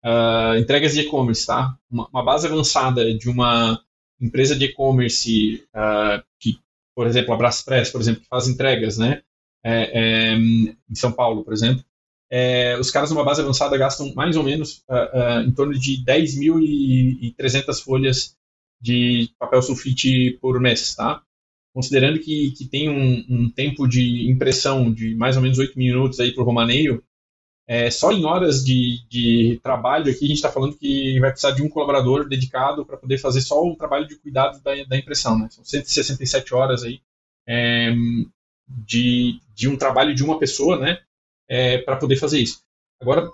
uh, 0.04 0.56
entregas 0.56 0.94
de 0.94 1.00
e-commerce, 1.00 1.46
tá? 1.46 1.76
Uma, 1.90 2.08
uma 2.08 2.24
base 2.24 2.46
avançada 2.46 3.12
de 3.12 3.28
uma 3.28 3.82
empresa 4.20 4.56
de 4.56 4.66
e-commerce 4.66 5.64
uh, 5.74 6.22
que, 6.40 6.58
por 6.94 7.06
exemplo, 7.06 7.32
a 7.32 7.36
Braspress, 7.36 7.90
por 7.90 8.00
exemplo, 8.00 8.22
que 8.22 8.28
faz 8.28 8.48
entregas, 8.48 8.98
né, 8.98 9.22
é, 9.64 10.32
é, 10.32 10.34
em 10.34 10.94
São 10.94 11.12
Paulo, 11.12 11.44
por 11.44 11.52
exemplo, 11.52 11.84
é, 12.30 12.78
os 12.78 12.90
caras 12.90 13.10
numa 13.10 13.24
base 13.24 13.40
avançada 13.40 13.76
gastam 13.78 14.12
mais 14.14 14.36
ou 14.36 14.42
menos 14.42 14.84
uh, 14.88 15.40
uh, 15.40 15.40
em 15.42 15.52
torno 15.52 15.72
de 15.72 16.04
10.300 16.04 17.82
folhas 17.82 18.36
de 18.80 19.30
papel 19.38 19.62
sulfite 19.62 20.38
por 20.40 20.60
mês, 20.60 20.94
tá? 20.94 21.22
Considerando 21.74 22.18
que, 22.18 22.52
que 22.52 22.66
tem 22.66 22.88
um, 22.88 23.24
um 23.28 23.50
tempo 23.50 23.86
de 23.86 24.30
impressão 24.30 24.92
de 24.92 25.14
mais 25.14 25.36
ou 25.36 25.42
menos 25.42 25.58
8 25.58 25.78
minutos 25.78 26.20
aí 26.20 26.34
o 26.36 26.42
romaneio, 26.42 27.02
é, 27.70 27.90
só 27.90 28.10
em 28.10 28.24
horas 28.24 28.64
de, 28.64 29.06
de 29.10 29.60
trabalho 29.62 30.10
aqui, 30.10 30.24
a 30.24 30.28
gente 30.28 30.36
está 30.36 30.50
falando 30.50 30.78
que 30.78 31.20
vai 31.20 31.28
precisar 31.28 31.50
de 31.50 31.62
um 31.62 31.68
colaborador 31.68 32.26
dedicado 32.26 32.86
para 32.86 32.96
poder 32.96 33.18
fazer 33.18 33.42
só 33.42 33.62
o 33.62 33.76
trabalho 33.76 34.08
de 34.08 34.16
cuidado 34.16 34.58
da, 34.62 34.72
da 34.84 34.96
impressão. 34.96 35.38
Né? 35.38 35.48
São 35.50 35.62
167 35.62 36.54
horas 36.54 36.82
aí 36.82 37.02
é, 37.46 37.94
de, 38.66 39.38
de 39.54 39.68
um 39.68 39.76
trabalho 39.76 40.14
de 40.14 40.24
uma 40.24 40.38
pessoa 40.38 40.78
né? 40.78 40.98
É, 41.46 41.76
para 41.76 41.96
poder 41.96 42.16
fazer 42.16 42.40
isso. 42.40 42.62
Agora, 42.98 43.30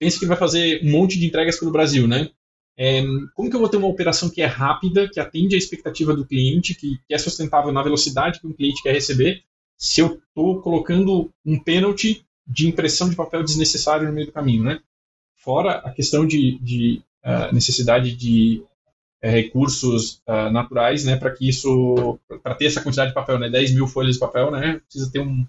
pense 0.00 0.18
que 0.18 0.26
vai 0.26 0.36
fazer 0.36 0.82
um 0.82 0.90
monte 0.90 1.16
de 1.16 1.24
entregas 1.24 1.56
pelo 1.56 1.70
Brasil. 1.70 2.08
Né? 2.08 2.28
É, 2.76 3.04
como 3.36 3.48
que 3.48 3.54
eu 3.54 3.60
vou 3.60 3.68
ter 3.68 3.76
uma 3.76 3.86
operação 3.86 4.28
que 4.28 4.42
é 4.42 4.46
rápida, 4.46 5.08
que 5.08 5.20
atende 5.20 5.54
à 5.54 5.58
expectativa 5.58 6.12
do 6.12 6.26
cliente, 6.26 6.74
que, 6.74 6.98
que 7.06 7.14
é 7.14 7.18
sustentável 7.18 7.70
na 7.70 7.84
velocidade 7.84 8.40
que 8.40 8.48
o 8.48 8.54
cliente 8.54 8.82
quer 8.82 8.92
receber, 8.92 9.44
se 9.78 10.00
eu 10.00 10.20
estou 10.28 10.60
colocando 10.60 11.32
um 11.44 11.62
pênalti 11.62 12.25
de 12.46 12.68
impressão 12.68 13.10
de 13.10 13.16
papel 13.16 13.42
desnecessário 13.42 14.06
no 14.06 14.12
meio 14.12 14.26
do 14.26 14.32
caminho, 14.32 14.62
né? 14.62 14.80
Fora 15.36 15.78
a 15.78 15.90
questão 15.90 16.26
de, 16.26 16.58
de 16.60 17.02
uh, 17.24 17.52
necessidade 17.52 18.14
de 18.14 18.62
uh, 18.62 19.28
recursos 19.28 20.22
uh, 20.26 20.50
naturais, 20.50 21.04
né, 21.04 21.16
para 21.16 21.30
que 21.30 21.48
isso, 21.48 22.18
para 22.42 22.54
ter 22.54 22.66
essa 22.66 22.82
quantidade 22.82 23.10
de 23.10 23.14
papel, 23.14 23.38
né, 23.38 23.50
10 23.50 23.74
mil 23.74 23.86
folhas 23.86 24.14
de 24.14 24.20
papel, 24.20 24.50
né, 24.50 24.80
precisa 24.84 25.10
ter 25.10 25.20
um, 25.20 25.46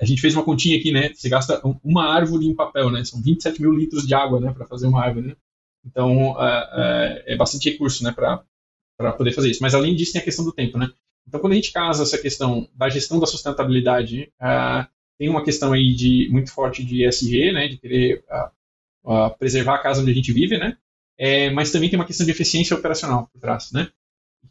a 0.00 0.04
gente 0.04 0.20
fez 0.20 0.34
uma 0.34 0.44
continha 0.44 0.78
aqui, 0.78 0.90
né, 0.90 1.12
você 1.14 1.28
gasta 1.28 1.60
uma 1.84 2.12
árvore 2.12 2.46
em 2.46 2.54
papel, 2.54 2.90
né, 2.90 3.04
são 3.04 3.20
27 3.20 3.60
mil 3.60 3.72
litros 3.72 4.06
de 4.06 4.14
água, 4.14 4.40
né, 4.40 4.52
para 4.52 4.66
fazer 4.66 4.86
uma 4.86 5.02
árvore, 5.02 5.28
né, 5.28 5.36
então 5.84 6.36
é 7.26 7.36
bastante 7.36 7.70
recurso, 7.70 8.02
né, 8.04 8.12
para 8.12 9.12
poder 9.12 9.32
fazer 9.32 9.50
isso. 9.50 9.62
Mas 9.62 9.74
além 9.74 9.94
disso 9.94 10.12
tem 10.12 10.20
a 10.20 10.24
questão 10.24 10.44
do 10.44 10.52
tempo, 10.52 10.76
né? 10.76 10.90
Então 11.26 11.40
quando 11.40 11.52
a 11.52 11.56
gente 11.56 11.72
casa 11.72 12.02
essa 12.02 12.18
questão 12.18 12.68
da 12.74 12.88
gestão 12.88 13.18
da 13.18 13.26
sustentabilidade 13.26 14.30
tem 15.18 15.28
uma 15.28 15.44
questão 15.44 15.72
aí 15.72 15.92
de 15.94 16.28
muito 16.30 16.52
forte 16.52 16.84
de 16.84 17.06
ESG, 17.06 17.52
né, 17.52 17.68
de 17.68 17.76
querer 17.76 18.24
uh, 18.30 19.12
uh, 19.12 19.38
preservar 19.38 19.76
a 19.76 19.82
casa 19.82 20.00
onde 20.00 20.10
a 20.10 20.14
gente 20.14 20.32
vive, 20.32 20.56
né, 20.56 20.76
é, 21.18 21.50
mas 21.50 21.72
também 21.72 21.90
tem 21.90 21.98
uma 21.98 22.06
questão 22.06 22.24
de 22.24 22.32
eficiência 22.32 22.76
operacional 22.76 23.28
por 23.32 23.40
trás, 23.40 23.72
né, 23.72 23.90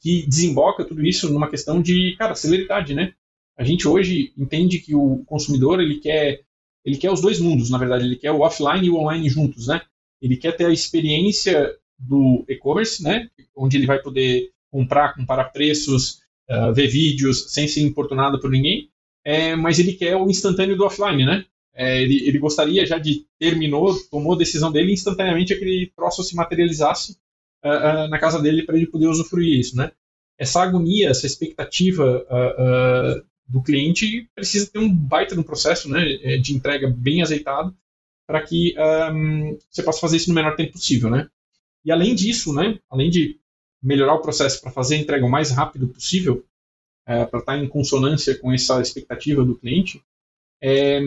que 0.01 0.27
desemboca 0.27 0.83
tudo 0.83 1.05
isso 1.05 1.31
numa 1.31 1.49
questão 1.49 1.81
de, 1.81 2.15
cara, 2.17 2.35
celeridade, 2.35 2.93
né. 2.93 3.13
A 3.57 3.63
gente 3.63 3.87
hoje 3.87 4.33
entende 4.37 4.79
que 4.79 4.93
o 4.93 5.23
consumidor 5.25 5.81
ele 5.81 5.99
quer 5.99 6.41
ele 6.85 6.95
quer 6.95 7.11
os 7.11 7.19
dois 7.19 7.39
mundos, 7.39 7.69
na 7.69 7.77
verdade, 7.77 8.05
ele 8.05 8.15
quer 8.15 8.31
o 8.31 8.39
offline 8.39 8.87
e 8.87 8.89
o 8.89 8.95
online 8.95 9.29
juntos, 9.29 9.67
né. 9.67 9.81
Ele 10.21 10.37
quer 10.37 10.55
ter 10.55 10.65
a 10.65 10.71
experiência 10.71 11.75
do 11.99 12.45
e-commerce, 12.47 13.03
né, 13.03 13.29
onde 13.55 13.77
ele 13.77 13.85
vai 13.85 14.01
poder 14.01 14.51
comprar, 14.71 15.13
comparar 15.15 15.45
preços, 15.45 16.21
uh, 16.49 16.73
ver 16.73 16.87
vídeos 16.87 17.51
sem 17.51 17.67
ser 17.67 17.81
importunado 17.81 18.39
por 18.39 18.49
ninguém, 18.49 18.89
é, 19.27 19.57
mas 19.57 19.77
ele 19.77 19.91
quer 19.91 20.15
o 20.15 20.29
instantâneo 20.29 20.77
do 20.77 20.85
offline, 20.85 21.25
né? 21.25 21.43
É, 21.75 22.01
ele, 22.01 22.25
ele, 22.25 22.39
gostaria 22.39 22.85
já 22.85 22.97
de 22.97 23.25
terminou, 23.37 23.93
tomou 24.09 24.33
a 24.33 24.37
decisão 24.37 24.71
dele 24.71 24.93
instantaneamente 24.93 25.53
aquele 25.53 25.91
troço 25.97 26.23
se 26.23 26.33
materializasse 26.33 27.17
uh, 27.63 28.05
uh, 28.05 28.07
na 28.07 28.17
casa 28.19 28.41
dele 28.41 28.63
para 28.63 28.77
ele 28.77 28.87
poder 28.87 29.07
usufruir 29.07 29.59
isso, 29.59 29.75
né? 29.75 29.91
Essa 30.39 30.63
agonia, 30.63 31.09
essa 31.09 31.27
expectativa 31.27 32.25
uh, 32.25 33.21
do 33.45 33.61
cliente 33.61 34.29
precisa 34.33 34.71
ter 34.71 34.79
um 34.79 34.89
baita 34.89 35.35
no 35.35 35.43
processo, 35.43 35.89
né, 35.89 36.03
é, 36.21 36.37
de 36.37 36.53
entrega 36.53 36.87
bem 36.89 37.21
azeitado 37.21 37.75
para 38.25 38.41
que 38.41 38.75
um, 39.13 39.57
você 39.69 39.83
possa 39.83 39.99
fazer 39.99 40.17
isso 40.17 40.29
no 40.29 40.35
menor 40.35 40.55
tempo 40.55 40.73
possível, 40.73 41.09
né? 41.09 41.27
E 41.83 41.91
além 41.91 42.15
disso, 42.15 42.53
né, 42.53 42.79
além 42.89 43.09
de 43.09 43.37
melhorar 43.81 44.15
o 44.15 44.21
processo 44.21 44.61
para 44.61 44.71
fazer 44.71 44.95
a 44.95 44.99
entrega 44.99 45.25
o 45.25 45.29
mais 45.29 45.51
rápido 45.51 45.87
possível, 45.87 46.45
é, 47.07 47.25
para 47.25 47.39
estar 47.39 47.53
tá 47.53 47.57
em 47.57 47.67
consonância 47.67 48.37
com 48.37 48.51
essa 48.51 48.81
expectativa 48.81 49.43
do 49.43 49.55
cliente, 49.55 50.03
é, 50.61 50.99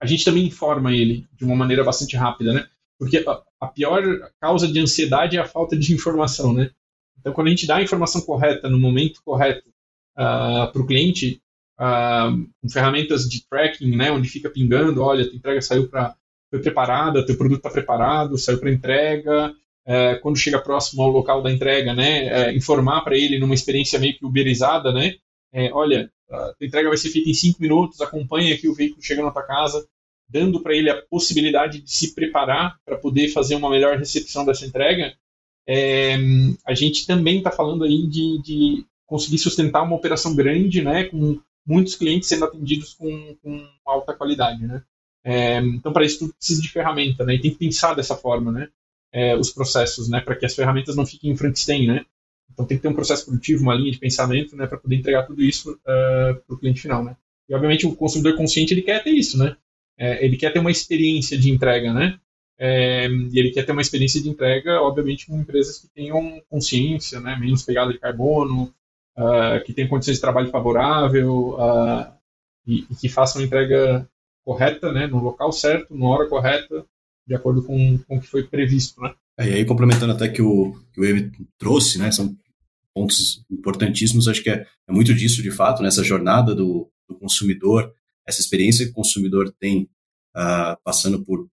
a 0.00 0.06
gente 0.06 0.24
também 0.24 0.46
informa 0.46 0.92
ele 0.92 1.26
de 1.32 1.44
uma 1.44 1.54
maneira 1.54 1.84
bastante 1.84 2.16
rápida, 2.16 2.52
né? 2.52 2.66
Porque 2.98 3.24
a, 3.60 3.66
pior 3.66 4.02
causa 4.40 4.66
de 4.66 4.78
ansiedade 4.80 5.36
é 5.36 5.40
a 5.40 5.46
falta 5.46 5.76
de 5.76 5.92
informação, 5.92 6.52
né? 6.52 6.70
Então, 7.18 7.32
quando 7.32 7.48
a 7.48 7.50
gente 7.50 7.66
dá 7.66 7.76
a 7.76 7.82
informação 7.82 8.20
correta 8.20 8.68
no 8.68 8.78
momento 8.78 9.22
correto 9.24 9.68
uh, 9.68 9.72
ah, 10.16 10.70
para 10.72 10.82
o 10.82 10.86
cliente, 10.86 11.40
uh, 11.80 12.46
com 12.60 12.68
ferramentas 12.68 13.28
de 13.28 13.46
tracking, 13.48 13.96
né, 13.96 14.10
onde 14.10 14.28
fica 14.28 14.50
pingando, 14.50 15.02
olha, 15.02 15.26
tua 15.26 15.36
entrega 15.36 15.62
saiu 15.62 15.88
para 15.88 16.14
foi 16.50 16.60
preparada, 16.60 17.24
teu 17.26 17.36
produto 17.36 17.58
está 17.58 17.70
preparado, 17.70 18.38
saiu 18.38 18.60
para 18.60 18.70
entrega, 18.70 19.52
é, 19.84 20.14
quando 20.16 20.36
chega 20.36 20.60
próximo 20.60 21.02
ao 21.02 21.10
local 21.10 21.42
da 21.42 21.50
entrega, 21.50 21.92
né, 21.92 22.28
é, 22.28 22.54
informar 22.54 23.00
para 23.02 23.16
ele 23.16 23.40
numa 23.40 23.54
experiência 23.54 23.98
meio 23.98 24.16
que 24.16 24.24
uberizada, 24.24 24.92
né, 24.92 25.16
é, 25.54 25.72
olha, 25.72 26.10
a 26.30 26.52
entrega 26.60 26.88
vai 26.88 26.98
ser 26.98 27.10
feita 27.10 27.30
em 27.30 27.34
cinco 27.34 27.62
minutos, 27.62 28.00
acompanhe 28.00 28.52
aqui 28.52 28.68
o 28.68 28.74
veículo 28.74 29.00
chegando 29.00 29.26
na 29.26 29.30
tua 29.30 29.44
casa, 29.44 29.86
dando 30.28 30.60
para 30.60 30.74
ele 30.74 30.90
a 30.90 31.00
possibilidade 31.02 31.80
de 31.80 31.90
se 31.90 32.12
preparar 32.12 32.76
para 32.84 32.98
poder 32.98 33.28
fazer 33.28 33.54
uma 33.54 33.70
melhor 33.70 33.96
recepção 33.96 34.44
dessa 34.44 34.66
entrega, 34.66 35.14
é, 35.66 36.16
a 36.66 36.74
gente 36.74 37.06
também 37.06 37.38
está 37.38 37.52
falando 37.52 37.84
aí 37.84 38.06
de, 38.08 38.42
de, 38.42 38.86
conseguir 39.06 39.38
sustentar 39.38 39.82
uma 39.82 39.94
operação 39.94 40.34
grande, 40.34 40.82
né, 40.82 41.04
com 41.04 41.40
muitos 41.64 41.94
clientes 41.94 42.28
sendo 42.28 42.46
atendidos 42.46 42.94
com, 42.94 43.36
com 43.42 43.66
alta 43.86 44.12
qualidade, 44.12 44.66
né. 44.66 44.82
É, 45.22 45.58
então, 45.58 45.92
para 45.92 46.04
isso, 46.04 46.18
tudo 46.18 46.34
precisa 46.34 46.60
de 46.60 46.68
ferramenta, 46.68 47.24
né, 47.24 47.34
e 47.34 47.40
tem 47.40 47.52
que 47.52 47.58
pensar 47.58 47.94
dessa 47.94 48.16
forma, 48.16 48.50
né, 48.50 48.68
é, 49.12 49.36
os 49.36 49.50
processos, 49.50 50.08
né, 50.08 50.20
para 50.20 50.34
que 50.34 50.44
as 50.44 50.54
ferramentas 50.54 50.96
não 50.96 51.06
fiquem 51.06 51.30
em 51.30 51.36
Frankenstein, 51.36 51.86
né. 51.86 52.04
Então, 52.54 52.64
tem 52.64 52.78
que 52.78 52.82
ter 52.82 52.88
um 52.88 52.94
processo 52.94 53.26
produtivo, 53.26 53.62
uma 53.62 53.74
linha 53.74 53.92
de 53.92 53.98
pensamento, 53.98 54.56
né, 54.56 54.66
para 54.66 54.78
poder 54.78 54.96
entregar 54.96 55.24
tudo 55.24 55.42
isso 55.42 55.72
uh, 55.72 55.76
é, 55.86 56.34
para 56.34 56.54
o 56.54 56.58
cliente 56.58 56.80
final, 56.80 57.04
né. 57.04 57.16
E, 57.48 57.54
obviamente, 57.54 57.86
o 57.86 57.94
consumidor 57.94 58.36
consciente, 58.36 58.72
ele 58.72 58.82
quer 58.82 59.02
ter 59.02 59.10
isso, 59.10 59.36
né. 59.36 59.56
É, 59.98 60.24
ele 60.24 60.36
quer 60.36 60.52
ter 60.52 60.60
uma 60.60 60.70
experiência 60.70 61.36
de 61.36 61.50
entrega, 61.50 61.92
né. 61.92 62.18
É, 62.56 63.08
e 63.08 63.38
ele 63.38 63.50
quer 63.50 63.66
ter 63.66 63.72
uma 63.72 63.82
experiência 63.82 64.22
de 64.22 64.28
entrega, 64.28 64.80
obviamente, 64.80 65.26
com 65.26 65.38
empresas 65.38 65.78
que 65.78 65.88
tenham 65.88 66.40
consciência, 66.48 67.20
né, 67.20 67.36
menos 67.36 67.64
pegada 67.64 67.92
de 67.92 67.98
carbono, 67.98 68.72
uh, 69.18 69.62
que 69.64 69.72
tenham 69.72 69.88
condições 69.88 70.14
de 70.16 70.20
trabalho 70.20 70.50
favorável 70.50 71.56
uh, 71.58 72.12
e, 72.66 72.86
e, 72.90 72.94
que 72.94 73.08
façam 73.08 73.42
a 73.42 73.44
entrega 73.44 74.08
correta, 74.44 74.92
né, 74.92 75.06
no 75.06 75.18
local 75.18 75.50
certo, 75.52 75.96
na 75.96 76.06
hora 76.06 76.28
correta, 76.28 76.86
de 77.26 77.34
acordo 77.34 77.62
com, 77.62 77.98
com 77.98 78.18
o 78.18 78.20
que 78.20 78.26
foi 78.26 78.44
previsto. 78.44 79.00
Né. 79.00 79.12
É, 79.38 79.48
e 79.48 79.54
aí, 79.54 79.64
complementando 79.64 80.12
até 80.12 80.28
que 80.28 80.42
o 80.42 80.74
que 80.92 81.00
o 81.00 81.04
Eve 81.04 81.32
trouxe, 81.58 81.98
né, 81.98 82.12
são 82.12 82.36
pontos 82.94 83.44
importantíssimos, 83.50 84.28
acho 84.28 84.42
que 84.42 84.50
é, 84.50 84.64
é 84.88 84.92
muito 84.92 85.12
disso, 85.12 85.42
de 85.42 85.50
fato, 85.50 85.82
nessa 85.82 86.04
jornada 86.04 86.54
do, 86.54 86.90
do 87.08 87.18
consumidor, 87.18 87.92
essa 88.26 88.40
experiência 88.40 88.84
que 88.86 88.92
o 88.92 88.94
consumidor 88.94 89.52
tem 89.58 89.88
uh, 90.36 90.76
passando 90.84 91.24
por 91.24 91.48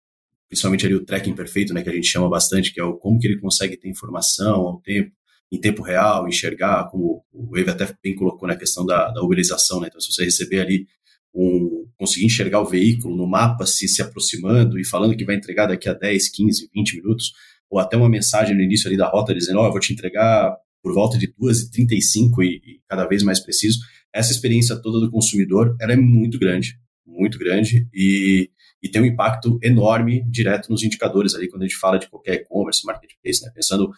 principalmente 0.48 0.84
ali 0.84 0.96
o 0.96 1.04
tracking 1.04 1.32
perfeito, 1.32 1.72
né, 1.72 1.80
que 1.80 1.88
a 1.88 1.92
gente 1.92 2.08
chama 2.08 2.28
bastante, 2.28 2.72
que 2.72 2.80
é 2.80 2.84
o 2.84 2.94
como 2.94 3.20
que 3.20 3.28
ele 3.28 3.38
consegue 3.38 3.76
ter 3.76 3.88
informação 3.88 4.66
ao 4.66 4.80
tempo, 4.80 5.12
em 5.50 5.60
tempo 5.60 5.80
real, 5.80 6.28
enxergar, 6.28 6.90
como 6.90 7.24
o 7.32 7.56
Wave 7.56 7.70
até 7.70 7.96
bem 8.02 8.16
colocou 8.16 8.48
na 8.48 8.56
questão 8.56 8.84
da, 8.84 9.10
da 9.10 9.22
uberização, 9.22 9.80
né, 9.80 9.86
então 9.88 10.00
se 10.00 10.12
você 10.12 10.24
receber 10.24 10.60
ali 10.60 10.86
um, 11.32 11.86
conseguir 11.96 12.26
enxergar 12.26 12.60
o 12.60 12.66
veículo 12.66 13.16
no 13.16 13.28
mapa 13.28 13.64
se 13.64 13.86
se 13.86 14.02
aproximando 14.02 14.78
e 14.78 14.84
falando 14.84 15.16
que 15.16 15.24
vai 15.24 15.36
entregar 15.36 15.66
daqui 15.66 15.88
a 15.88 15.94
10, 15.94 16.28
15, 16.28 16.68
20 16.74 16.96
minutos, 16.96 17.32
ou 17.70 17.78
até 17.78 17.96
uma 17.96 18.08
mensagem 18.08 18.56
no 18.56 18.62
início 18.62 18.88
ali 18.88 18.96
da 18.96 19.08
rota 19.08 19.32
dizendo, 19.32 19.60
ó, 19.60 19.62
oh, 19.62 19.66
eu 19.66 19.70
vou 19.70 19.80
te 19.80 19.92
entregar 19.92 20.56
por 20.82 20.94
volta 20.94 21.18
de 21.18 21.28
2h35 21.28 22.42
e, 22.42 22.56
e 22.56 22.80
cada 22.88 23.06
vez 23.06 23.22
mais 23.22 23.40
preciso, 23.40 23.80
essa 24.12 24.32
experiência 24.32 24.76
toda 24.76 24.98
do 24.98 25.10
consumidor, 25.10 25.76
ela 25.80 25.92
é 25.92 25.96
muito 25.96 26.38
grande, 26.38 26.78
muito 27.06 27.38
grande, 27.38 27.88
e 27.94 28.50
e 28.82 28.88
tem 28.88 29.02
um 29.02 29.06
impacto 29.06 29.58
enorme 29.62 30.24
direto 30.28 30.70
nos 30.70 30.82
indicadores 30.82 31.34
ali 31.34 31.48
quando 31.48 31.62
a 31.62 31.66
gente 31.66 31.78
fala 31.78 31.98
de 31.98 32.08
qualquer 32.08 32.34
e-commerce, 32.34 32.84
marketplace, 32.84 33.44
né? 33.44 33.50
Pensando 33.54 33.90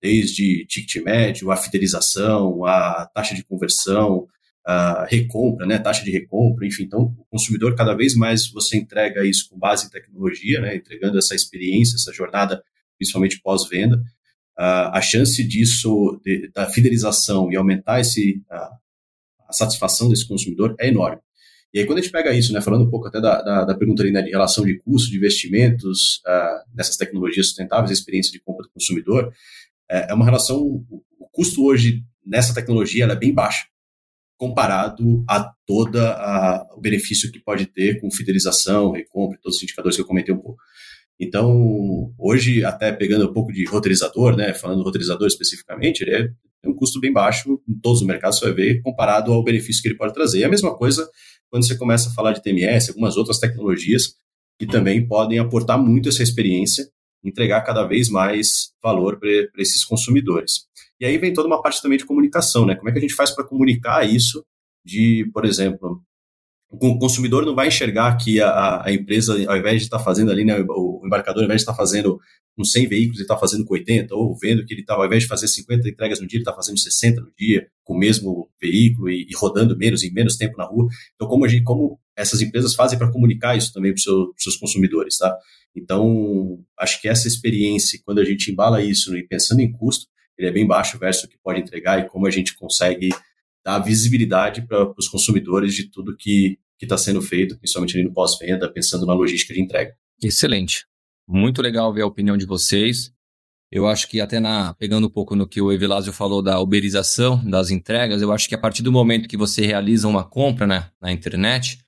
desde 0.00 0.64
ticket 0.66 1.02
médio, 1.04 1.50
a 1.50 1.56
fidelização, 1.56 2.64
a 2.64 3.06
taxa 3.14 3.34
de 3.34 3.44
conversão, 3.44 4.26
a 4.64 5.04
recompra, 5.04 5.66
né? 5.66 5.78
Taxa 5.78 6.02
de 6.02 6.10
recompra, 6.10 6.66
enfim. 6.66 6.84
Então, 6.84 7.14
o 7.18 7.24
consumidor 7.30 7.74
cada 7.74 7.94
vez 7.94 8.14
mais 8.14 8.50
você 8.50 8.78
entrega 8.78 9.24
isso 9.26 9.48
com 9.50 9.58
base 9.58 9.86
em 9.86 9.90
tecnologia, 9.90 10.60
né? 10.60 10.74
Entregando 10.74 11.18
essa 11.18 11.34
experiência, 11.34 11.96
essa 11.96 12.12
jornada, 12.12 12.62
principalmente 12.96 13.40
pós-venda. 13.42 14.02
Uh, 14.60 14.92
a 14.92 15.00
chance 15.00 15.42
disso, 15.42 16.20
de, 16.22 16.50
da 16.54 16.66
fidelização 16.68 17.50
e 17.50 17.56
aumentar 17.56 17.98
esse, 17.98 18.42
uh, 18.52 18.76
a 19.48 19.52
satisfação 19.52 20.10
desse 20.10 20.28
consumidor 20.28 20.76
é 20.78 20.88
enorme. 20.88 21.22
E 21.72 21.78
aí, 21.78 21.86
quando 21.86 21.98
a 21.98 22.02
gente 22.02 22.12
pega 22.12 22.34
isso, 22.34 22.52
né, 22.52 22.60
falando 22.60 22.84
um 22.84 22.90
pouco 22.90 23.08
até 23.08 23.22
da, 23.22 23.40
da, 23.40 23.64
da 23.64 23.74
pergunta 23.74 24.02
ali, 24.02 24.12
né, 24.12 24.20
de 24.20 24.28
relação 24.28 24.66
de 24.66 24.78
custo, 24.80 25.10
de 25.10 25.16
investimentos 25.16 26.20
uh, 26.26 26.76
nessas 26.76 26.98
tecnologias 26.98 27.46
sustentáveis, 27.46 27.90
a 27.90 27.94
experiência 27.94 28.30
de 28.30 28.38
compra 28.38 28.66
do 28.66 28.70
consumidor, 28.70 29.32
é, 29.90 30.10
é 30.10 30.14
uma 30.14 30.26
relação, 30.26 30.60
o 30.60 31.28
custo 31.32 31.64
hoje 31.64 32.04
nessa 32.26 32.52
tecnologia 32.52 33.06
é 33.06 33.16
bem 33.16 33.32
baixo, 33.32 33.66
comparado 34.36 35.24
a 35.26 35.52
todo 35.66 35.98
o 36.74 36.80
benefício 36.80 37.32
que 37.32 37.38
pode 37.38 37.66
ter 37.66 37.98
com 37.98 38.10
fidelização, 38.10 38.92
recompra, 38.92 39.38
todos 39.42 39.56
os 39.56 39.62
indicadores 39.62 39.96
que 39.96 40.02
eu 40.02 40.06
comentei 40.06 40.34
um 40.34 40.38
pouco. 40.38 40.60
Então, 41.20 42.14
hoje, 42.18 42.64
até 42.64 42.90
pegando 42.90 43.28
um 43.28 43.32
pouco 43.32 43.52
de 43.52 43.64
roteirizador, 43.66 44.34
né, 44.34 44.54
falando 44.54 44.78
do 44.78 44.84
roteirizador 44.84 45.28
especificamente, 45.28 46.00
ele 46.00 46.14
é, 46.14 46.30
um 46.64 46.74
custo 46.74 46.98
bem 46.98 47.12
baixo 47.12 47.60
em 47.68 47.78
todos 47.78 48.00
os 48.00 48.06
mercados, 48.06 48.38
você 48.38 48.46
vai 48.46 48.54
ver, 48.54 48.80
comparado 48.80 49.30
ao 49.32 49.44
benefício 49.44 49.82
que 49.82 49.88
ele 49.88 49.96
pode 49.96 50.14
trazer. 50.14 50.40
E 50.40 50.44
a 50.44 50.48
mesma 50.48 50.74
coisa 50.74 51.08
quando 51.50 51.66
você 51.66 51.76
começa 51.76 52.08
a 52.08 52.12
falar 52.12 52.32
de 52.32 52.42
TMS, 52.42 52.90
algumas 52.90 53.16
outras 53.16 53.38
tecnologias 53.38 54.14
que 54.58 54.66
também 54.66 55.06
podem 55.06 55.38
aportar 55.38 55.78
muito 55.78 56.08
essa 56.08 56.22
experiência, 56.22 56.88
entregar 57.24 57.60
cada 57.62 57.84
vez 57.84 58.08
mais 58.08 58.72
valor 58.82 59.18
para 59.18 59.28
esses 59.58 59.84
consumidores. 59.84 60.66
E 61.00 61.04
aí 61.04 61.18
vem 61.18 61.32
toda 61.32 61.48
uma 61.48 61.60
parte 61.60 61.82
também 61.82 61.98
de 61.98 62.06
comunicação, 62.06 62.64
né? 62.64 62.76
Como 62.76 62.88
é 62.88 62.92
que 62.92 62.98
a 62.98 63.00
gente 63.00 63.14
faz 63.14 63.30
para 63.30 63.44
comunicar 63.44 64.08
isso 64.08 64.44
de, 64.84 65.28
por 65.32 65.44
exemplo, 65.44 66.02
o 66.70 66.98
consumidor 66.98 67.44
não 67.44 67.54
vai 67.54 67.66
enxergar 67.66 68.16
que 68.16 68.40
a, 68.40 68.82
a 68.84 68.92
empresa, 68.92 69.32
ao 69.50 69.56
invés 69.56 69.78
de 69.78 69.86
estar 69.86 69.98
tá 69.98 70.04
fazendo 70.04 70.30
ali, 70.30 70.44
né, 70.44 70.56
o 70.68 71.02
embarcador, 71.04 71.42
ao 71.42 71.44
invés 71.44 71.60
de 71.60 71.62
estar 71.62 71.72
tá 71.72 71.76
fazendo 71.76 72.20
com 72.56 72.64
100 72.64 72.86
veículos, 72.86 73.18
ele 73.18 73.24
está 73.24 73.36
fazendo 73.36 73.64
com 73.64 73.74
80, 73.74 74.14
ou 74.14 74.36
vendo 74.36 74.64
que 74.64 74.72
ele 74.72 74.82
está, 74.82 74.94
ao 74.94 75.04
invés 75.04 75.24
de 75.24 75.28
fazer 75.28 75.48
50 75.48 75.88
entregas 75.88 76.20
no 76.20 76.28
dia, 76.28 76.36
ele 76.36 76.42
está 76.42 76.54
fazendo 76.54 76.78
60 76.78 77.20
no 77.22 77.32
dia, 77.36 77.66
com 77.82 77.94
o 77.94 77.98
mesmo 77.98 78.48
veículo 78.60 79.10
e, 79.10 79.26
e, 79.28 79.34
rodando 79.34 79.76
menos, 79.76 80.04
em 80.04 80.12
menos 80.12 80.36
tempo 80.36 80.56
na 80.56 80.64
rua. 80.64 80.86
Então, 81.14 81.26
como, 81.26 81.44
a 81.44 81.48
gente, 81.48 81.64
como 81.64 81.98
essas 82.16 82.40
empresas 82.40 82.74
fazem 82.74 82.98
para 82.98 83.10
comunicar 83.10 83.56
isso 83.56 83.72
também 83.72 83.92
para 83.92 83.98
os 83.98 84.04
seu, 84.04 84.32
seus 84.36 84.56
consumidores, 84.56 85.18
tá? 85.18 85.36
Então, 85.74 86.60
acho 86.78 87.00
que 87.00 87.08
essa 87.08 87.26
experiência, 87.26 87.98
quando 88.04 88.20
a 88.20 88.24
gente 88.24 88.50
embala 88.50 88.82
isso 88.82 89.16
e 89.16 89.26
pensando 89.26 89.60
em 89.60 89.72
custo, 89.72 90.06
ele 90.38 90.48
é 90.48 90.52
bem 90.52 90.66
baixo 90.66 90.98
versus 90.98 91.24
o 91.24 91.28
que 91.28 91.38
pode 91.42 91.60
entregar 91.60 91.98
e 91.98 92.08
como 92.08 92.26
a 92.26 92.30
gente 92.30 92.56
consegue 92.56 93.10
dar 93.64 93.78
visibilidade 93.80 94.62
para 94.66 94.92
os 94.96 95.08
consumidores 95.08 95.74
de 95.74 95.90
tudo 95.90 96.16
que 96.16 96.58
está 96.80 96.96
sendo 96.96 97.20
feito, 97.20 97.58
principalmente 97.58 97.96
ali 97.96 98.04
no 98.04 98.12
pós-venda, 98.12 98.72
pensando 98.72 99.04
na 99.06 99.14
logística 99.14 99.52
de 99.52 99.60
entrega. 99.60 99.94
Excelente. 100.22 100.86
Muito 101.28 101.62
legal 101.62 101.92
ver 101.92 102.02
a 102.02 102.06
opinião 102.06 102.36
de 102.36 102.46
vocês. 102.46 103.12
Eu 103.70 103.86
acho 103.86 104.08
que 104.08 104.20
até 104.20 104.40
na 104.40 104.74
pegando 104.74 105.06
um 105.06 105.10
pouco 105.10 105.36
no 105.36 105.46
que 105.46 105.60
o 105.60 105.70
Evilásio 105.70 106.12
falou 106.12 106.42
da 106.42 106.58
uberização 106.58 107.42
das 107.44 107.70
entregas, 107.70 108.20
eu 108.20 108.32
acho 108.32 108.48
que 108.48 108.54
a 108.54 108.58
partir 108.58 108.82
do 108.82 108.90
momento 108.90 109.28
que 109.28 109.36
você 109.36 109.64
realiza 109.64 110.08
uma 110.08 110.24
compra 110.24 110.66
né, 110.66 110.90
na 111.00 111.12
internet, 111.12 111.78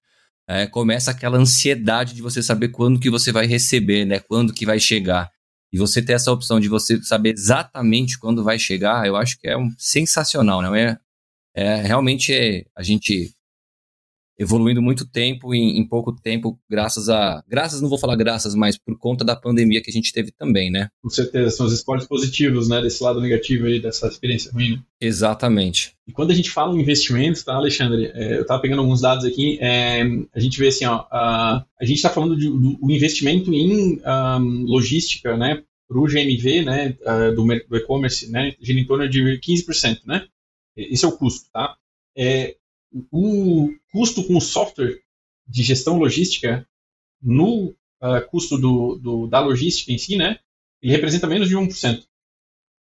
é, 0.49 0.67
começa 0.67 1.11
aquela 1.11 1.38
ansiedade 1.38 2.14
de 2.14 2.23
você 2.23 2.43
saber 2.43 2.69
quando 2.69 3.00
que 3.00 3.11
você 3.11 3.33
vai 3.33 3.47
receber, 3.47 4.05
né, 4.05 4.21
quando 4.21 4.52
que 4.52 4.64
vai 4.64 4.79
chegar. 4.79 5.31
E 5.73 5.79
você 5.79 6.02
ter 6.02 6.12
essa 6.12 6.31
opção 6.31 6.61
de 6.61 6.69
você 6.69 7.02
saber 7.02 7.33
exatamente 7.33 8.19
quando 8.19 8.45
vai 8.45 8.59
chegar, 8.59 9.07
eu 9.07 9.17
acho 9.17 9.41
que 9.41 9.49
é 9.49 9.57
um, 9.57 9.71
sensacional, 9.79 10.61
né? 10.61 10.99
É, 11.54 11.76
realmente 11.76 12.32
é, 12.32 12.64
a 12.75 12.82
gente 12.82 13.35
evoluindo 14.38 14.82
muito 14.82 15.06
tempo 15.06 15.54
em, 15.54 15.78
em, 15.78 15.87
pouco 15.87 16.12
tempo, 16.12 16.59
graças 16.68 17.09
a. 17.09 17.42
Graças, 17.49 17.80
não 17.80 17.88
vou 17.88 17.99
falar 17.99 18.16
graças, 18.16 18.54
mas 18.54 18.76
por 18.76 18.99
conta 18.99 19.25
da 19.25 19.37
pandemia 19.37 19.82
que 19.82 19.90
a 19.90 19.92
gente 19.92 20.12
teve 20.12 20.32
também, 20.32 20.71
né? 20.71 20.88
Com 21.02 21.11
certeza, 21.11 21.50
são 21.50 21.66
os 21.66 21.73
esportes 21.73 22.06
positivos, 22.06 22.68
né? 22.68 22.80
Desse 22.80 23.02
lado 23.02 23.21
negativo 23.21 23.66
aí, 23.66 23.80
dessa 23.80 24.09
experiência 24.09 24.52
ruim. 24.52 24.73
Né? 24.73 24.82
Exatamente. 25.00 25.94
E 26.06 26.12
quando 26.12 26.30
a 26.30 26.35
gente 26.35 26.50
fala 26.50 26.75
em 26.75 26.80
investimentos, 26.80 27.42
tá, 27.42 27.54
Alexandre? 27.54 28.11
É, 28.14 28.38
eu 28.38 28.42
estava 28.42 28.61
pegando 28.61 28.80
alguns 28.80 29.00
dados 29.00 29.25
aqui, 29.25 29.59
é, 29.61 30.02
a 30.35 30.40
gente 30.40 30.59
vê 30.59 30.68
assim, 30.68 30.85
ó, 30.87 31.04
a, 31.11 31.64
a 31.80 31.85
gente 31.85 31.97
está 31.97 32.09
falando 32.09 32.37
de, 32.37 32.47
do, 32.47 32.78
do, 32.78 32.90
investimento 32.90 33.52
em 33.52 34.00
um, 34.00 34.64
logística, 34.64 35.37
né? 35.37 35.62
Para 35.88 36.00
o 36.00 36.06
GMV, 36.06 36.62
né? 36.62 36.97
Uh, 37.02 37.35
do, 37.35 37.44
do 37.44 37.76
e-commerce, 37.76 38.30
né? 38.30 38.54
Gira 38.61 38.80
em 38.80 38.87
torno 38.87 39.09
de 39.09 39.38
15%, 39.38 40.00
né? 40.06 40.26
Esse 40.76 41.05
é 41.05 41.09
o 41.09 41.17
custo, 41.17 41.50
tá? 41.52 41.76
É, 42.17 42.57
o 43.11 43.71
custo 43.91 44.25
com 44.25 44.41
software 44.41 45.00
de 45.47 45.62
gestão 45.62 45.99
logística 45.99 46.67
no 47.23 47.75
uh, 48.02 48.26
custo 48.31 48.59
do, 48.59 48.97
do, 48.97 49.26
da 49.26 49.41
logística 49.41 49.93
em 49.93 49.99
si, 49.99 50.17
né, 50.17 50.38
ele 50.81 50.93
representa 50.93 51.26
menos 51.26 51.49
de 51.49 51.57
1%. 51.57 52.05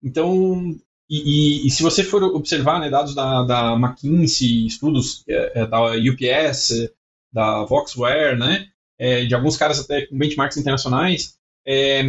Então, 0.02 0.76
e, 1.08 1.62
e, 1.62 1.66
e, 1.66 1.70
se 1.70 1.82
você 1.82 2.02
for 2.02 2.22
observar 2.22 2.80
né, 2.80 2.90
dados 2.90 3.14
da, 3.14 3.42
da 3.44 3.72
McKinsey, 3.74 4.66
estudos 4.66 5.22
é, 5.28 5.60
é 5.60 5.66
da 5.66 5.92
UPS, 5.92 6.90
da 7.32 7.64
Voxware, 7.64 8.36
né, 8.36 8.68
é, 8.98 9.24
de 9.24 9.34
alguns 9.34 9.56
caras 9.56 9.78
até 9.78 10.06
com 10.06 10.16
benchmarks 10.16 10.56
internacionais, 10.56 11.38
é, 11.66 12.02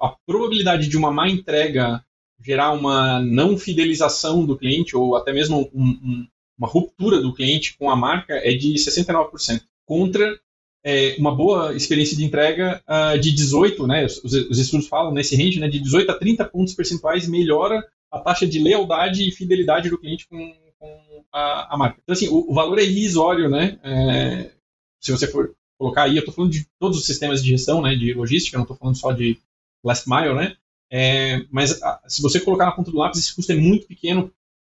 a 0.00 0.16
probabilidade 0.26 0.88
de 0.88 0.96
uma 0.96 1.12
má 1.12 1.28
entrega 1.28 2.04
gerar 2.40 2.72
uma 2.72 3.20
não 3.20 3.56
fidelização 3.58 4.44
do 4.46 4.56
cliente 4.56 4.96
ou 4.96 5.16
até 5.16 5.32
mesmo 5.32 5.70
um, 5.74 5.88
um, 5.88 6.26
uma 6.58 6.68
ruptura 6.68 7.20
do 7.20 7.32
cliente 7.32 7.76
com 7.76 7.90
a 7.90 7.96
marca 7.96 8.34
é 8.34 8.52
de 8.54 8.74
69%, 8.74 9.62
contra 9.86 10.38
é, 10.84 11.16
uma 11.18 11.34
boa 11.34 11.74
experiência 11.74 12.16
de 12.16 12.24
entrega 12.24 12.82
uh, 12.88 13.18
de 13.18 13.32
18, 13.32 13.86
né, 13.86 14.06
os, 14.06 14.22
os, 14.22 14.58
estudos 14.58 14.86
falam 14.86 15.12
nesse 15.12 15.36
range, 15.36 15.58
né, 15.58 15.68
de 15.68 15.80
18 15.80 16.10
a 16.10 16.18
30 16.18 16.44
pontos 16.46 16.74
percentuais 16.74 17.28
melhora 17.28 17.86
a 18.10 18.20
taxa 18.20 18.46
de 18.46 18.58
lealdade 18.58 19.28
e 19.28 19.32
fidelidade 19.32 19.90
do 19.90 19.98
cliente 19.98 20.26
com, 20.28 20.54
com 20.78 21.24
a, 21.32 21.74
a, 21.74 21.76
marca. 21.76 22.00
Então, 22.02 22.12
assim, 22.12 22.28
o, 22.28 22.50
o, 22.50 22.54
valor 22.54 22.78
é 22.78 22.84
irrisório, 22.84 23.48
né, 23.48 23.78
é, 23.82 24.52
se 25.00 25.10
você 25.10 25.26
for 25.26 25.54
colocar 25.78 26.04
aí, 26.04 26.16
eu 26.16 26.20
estou 26.20 26.34
falando 26.34 26.52
de 26.52 26.66
todos 26.78 26.98
os 26.98 27.06
sistemas 27.06 27.42
de 27.42 27.50
gestão, 27.50 27.82
né, 27.82 27.94
de 27.94 28.14
logística, 28.14 28.56
não 28.56 28.64
estou 28.64 28.76
falando 28.76 28.96
só 28.96 29.12
de 29.12 29.38
last 29.84 30.08
mile, 30.08 30.34
né, 30.34 30.56
é, 30.90 31.44
mas 31.50 31.82
a, 31.82 32.00
se 32.06 32.22
você 32.22 32.40
colocar 32.40 32.66
na 32.66 32.72
ponta 32.72 32.90
do 32.90 32.98
lápis, 32.98 33.20
esse 33.20 33.34
custo 33.34 33.52
é 33.52 33.56
muito 33.56 33.86
pequeno 33.86 34.32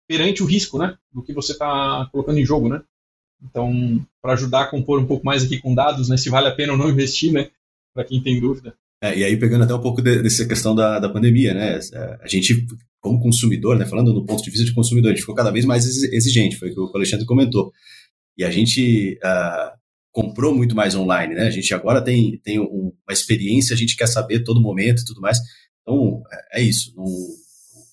perante 0.08 0.44
o 0.44 0.46
risco, 0.46 0.78
né, 0.78 0.98
do 1.14 1.24
que 1.24 1.34
você 1.34 1.54
está 1.54 2.08
colocando 2.12 2.38
em 2.38 2.46
jogo, 2.46 2.68
né. 2.68 2.82
Então, 3.44 4.06
para 4.22 4.34
ajudar 4.34 4.64
a 4.64 4.68
compor 4.68 5.00
um 5.00 5.08
pouco 5.08 5.26
mais 5.26 5.44
aqui 5.44 5.60
com 5.60 5.74
dados, 5.74 6.10
né, 6.10 6.18
se 6.18 6.30
vale 6.30 6.48
a 6.48 6.56
pena 6.56 6.74
ou 6.74 6.78
não 6.78 6.90
investir, 6.90 7.32
né, 7.32 7.50
para 7.94 8.04
quem 8.04 8.22
tem 8.22 8.40
dúvida. 8.40 8.76
É, 9.04 9.18
e 9.18 9.24
aí, 9.24 9.36
pegando 9.38 9.64
até 9.64 9.74
um 9.74 9.82
pouco 9.82 10.02
de, 10.02 10.22
dessa 10.22 10.48
questão 10.48 10.76
da, 10.76 11.00
da 11.00 11.10
pandemia, 11.10 11.54
né, 11.54 11.80
a 12.22 12.28
gente, 12.28 12.68
como 13.00 13.20
consumidor, 13.20 13.78
né, 13.78 13.86
falando 13.86 14.14
do 14.14 14.24
ponto 14.24 14.44
de 14.44 14.52
vista 14.52 14.66
de 14.66 14.76
consumidor, 14.76 15.10
a 15.10 15.12
gente 15.14 15.22
ficou 15.22 15.34
cada 15.34 15.50
vez 15.50 15.66
mais 15.66 15.86
exigente, 15.88 16.58
foi 16.58 16.70
o 16.70 16.74
que 16.74 16.80
o 16.80 16.92
Alexandre 16.98 17.26
comentou. 17.26 17.72
E 18.38 18.44
a 18.44 18.52
gente 18.52 19.18
uh, 19.24 19.78
comprou 20.12 20.54
muito 20.54 20.76
mais 20.76 20.94
online, 20.94 21.34
né, 21.34 21.48
a 21.48 21.52
gente 21.52 21.74
agora 21.74 22.02
tem, 22.02 22.38
tem 22.44 22.60
uma 22.60 22.94
experiência, 23.10 23.74
a 23.74 23.78
gente 23.78 23.96
quer 23.96 24.08
saber 24.08 24.44
todo 24.44 24.62
momento 24.62 25.02
e 25.02 25.06
tudo 25.06 25.20
mais. 25.20 25.40
Então, 25.82 26.24
é, 26.32 26.62
é 26.62 26.64
isso. 26.64 26.94
O 26.98 27.36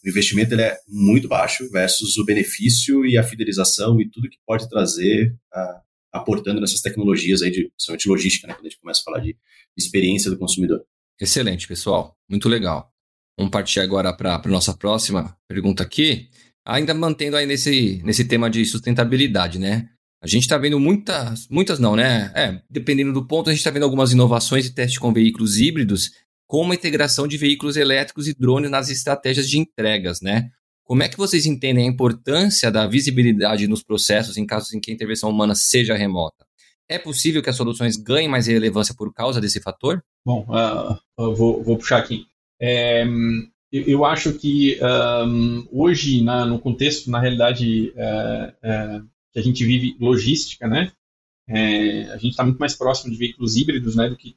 investimento 0.08 0.54
ele 0.54 0.62
é 0.62 0.78
muito 0.88 1.28
baixo 1.28 1.68
versus 1.70 2.16
o 2.16 2.24
benefício 2.24 3.04
e 3.04 3.18
a 3.18 3.22
fidelização 3.22 4.00
e 4.00 4.08
tudo 4.08 4.28
que 4.28 4.38
pode 4.46 4.68
trazer, 4.68 5.34
aportando 6.12 6.60
nessas 6.60 6.80
tecnologias 6.80 7.42
aí, 7.42 7.50
de, 7.50 7.68
principalmente 7.70 8.08
logística, 8.08 8.46
né, 8.46 8.54
quando 8.54 8.66
a 8.66 8.68
gente 8.68 8.80
começa 8.80 9.00
a 9.00 9.04
falar 9.04 9.20
de 9.20 9.36
experiência 9.76 10.30
do 10.30 10.38
consumidor. 10.38 10.82
Excelente, 11.20 11.66
pessoal. 11.66 12.16
Muito 12.28 12.48
legal. 12.48 12.92
Vamos 13.36 13.50
partir 13.50 13.80
agora 13.80 14.12
para 14.12 14.36
a 14.36 14.48
nossa 14.48 14.76
próxima 14.76 15.36
pergunta 15.48 15.82
aqui. 15.82 16.28
Ainda 16.66 16.92
mantendo 16.94 17.36
aí 17.36 17.46
nesse, 17.46 18.02
nesse 18.04 18.24
tema 18.24 18.50
de 18.50 18.64
sustentabilidade, 18.64 19.58
né? 19.58 19.88
A 20.22 20.26
gente 20.26 20.42
está 20.42 20.58
vendo 20.58 20.78
muitas, 20.80 21.46
muitas 21.48 21.78
não, 21.78 21.94
né? 21.94 22.32
É, 22.34 22.60
dependendo 22.68 23.12
do 23.12 23.26
ponto, 23.26 23.48
a 23.48 23.52
gente 23.52 23.60
está 23.60 23.70
vendo 23.70 23.84
algumas 23.84 24.12
inovações 24.12 24.66
e 24.66 24.74
testes 24.74 24.98
com 24.98 25.12
veículos 25.12 25.58
híbridos 25.58 26.10
como 26.48 26.72
a 26.72 26.74
integração 26.74 27.28
de 27.28 27.36
veículos 27.36 27.76
elétricos 27.76 28.26
e 28.26 28.34
drones 28.34 28.70
nas 28.70 28.88
estratégias 28.88 29.48
de 29.48 29.58
entregas, 29.58 30.22
né? 30.22 30.50
Como 30.82 31.02
é 31.02 31.08
que 31.08 31.18
vocês 31.18 31.44
entendem 31.44 31.84
a 31.84 31.90
importância 31.90 32.70
da 32.70 32.86
visibilidade 32.86 33.68
nos 33.68 33.82
processos 33.82 34.38
em 34.38 34.46
casos 34.46 34.72
em 34.72 34.80
que 34.80 34.90
a 34.90 34.94
intervenção 34.94 35.28
humana 35.28 35.54
seja 35.54 35.94
remota? 35.94 36.46
É 36.88 36.98
possível 36.98 37.42
que 37.42 37.50
as 37.50 37.56
soluções 37.56 37.98
ganhem 37.98 38.30
mais 38.30 38.46
relevância 38.46 38.94
por 38.96 39.12
causa 39.12 39.42
desse 39.42 39.60
fator? 39.60 40.02
Bom, 40.24 40.46
uh, 40.48 41.34
vou, 41.36 41.62
vou, 41.62 41.76
puxar 41.76 41.98
aqui. 41.98 42.24
É, 42.58 43.04
eu 43.70 44.06
acho 44.06 44.32
que 44.32 44.80
um, 45.26 45.68
hoje, 45.70 46.22
na, 46.22 46.46
no 46.46 46.58
contexto, 46.58 47.10
na 47.10 47.20
realidade, 47.20 47.92
uh, 47.94 49.02
uh, 49.02 49.08
que 49.34 49.38
a 49.38 49.42
gente 49.42 49.62
vive 49.66 49.94
logística, 50.00 50.66
né? 50.66 50.90
É, 51.46 52.04
a 52.04 52.16
gente 52.16 52.30
está 52.30 52.44
muito 52.44 52.58
mais 52.58 52.74
próximo 52.74 53.12
de 53.12 53.18
veículos 53.18 53.56
híbridos 53.56 53.96
né, 53.96 54.08
do 54.08 54.16
que 54.16 54.36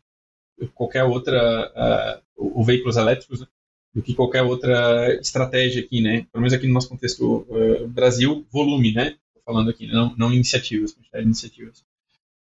qualquer 0.69 1.03
outra, 1.03 2.21
uh, 2.37 2.63
veículos 2.63 2.97
elétricos, 2.97 3.41
né, 3.41 3.47
do 3.93 4.01
que 4.01 4.13
qualquer 4.13 4.41
outra 4.43 5.13
estratégia 5.15 5.83
aqui, 5.83 6.01
né? 6.01 6.25
Pelo 6.31 6.41
menos 6.41 6.53
aqui 6.53 6.67
no 6.67 6.73
nosso 6.73 6.89
contexto 6.89 7.45
uh, 7.49 7.87
Brasil, 7.87 8.45
volume, 8.51 8.93
né? 8.93 9.17
Estou 9.27 9.43
falando 9.43 9.69
aqui, 9.69 9.87
não, 9.87 10.15
não 10.15 10.33
iniciativas, 10.33 10.93
quantidade 10.93 11.23
de 11.23 11.29
iniciativas. 11.29 11.83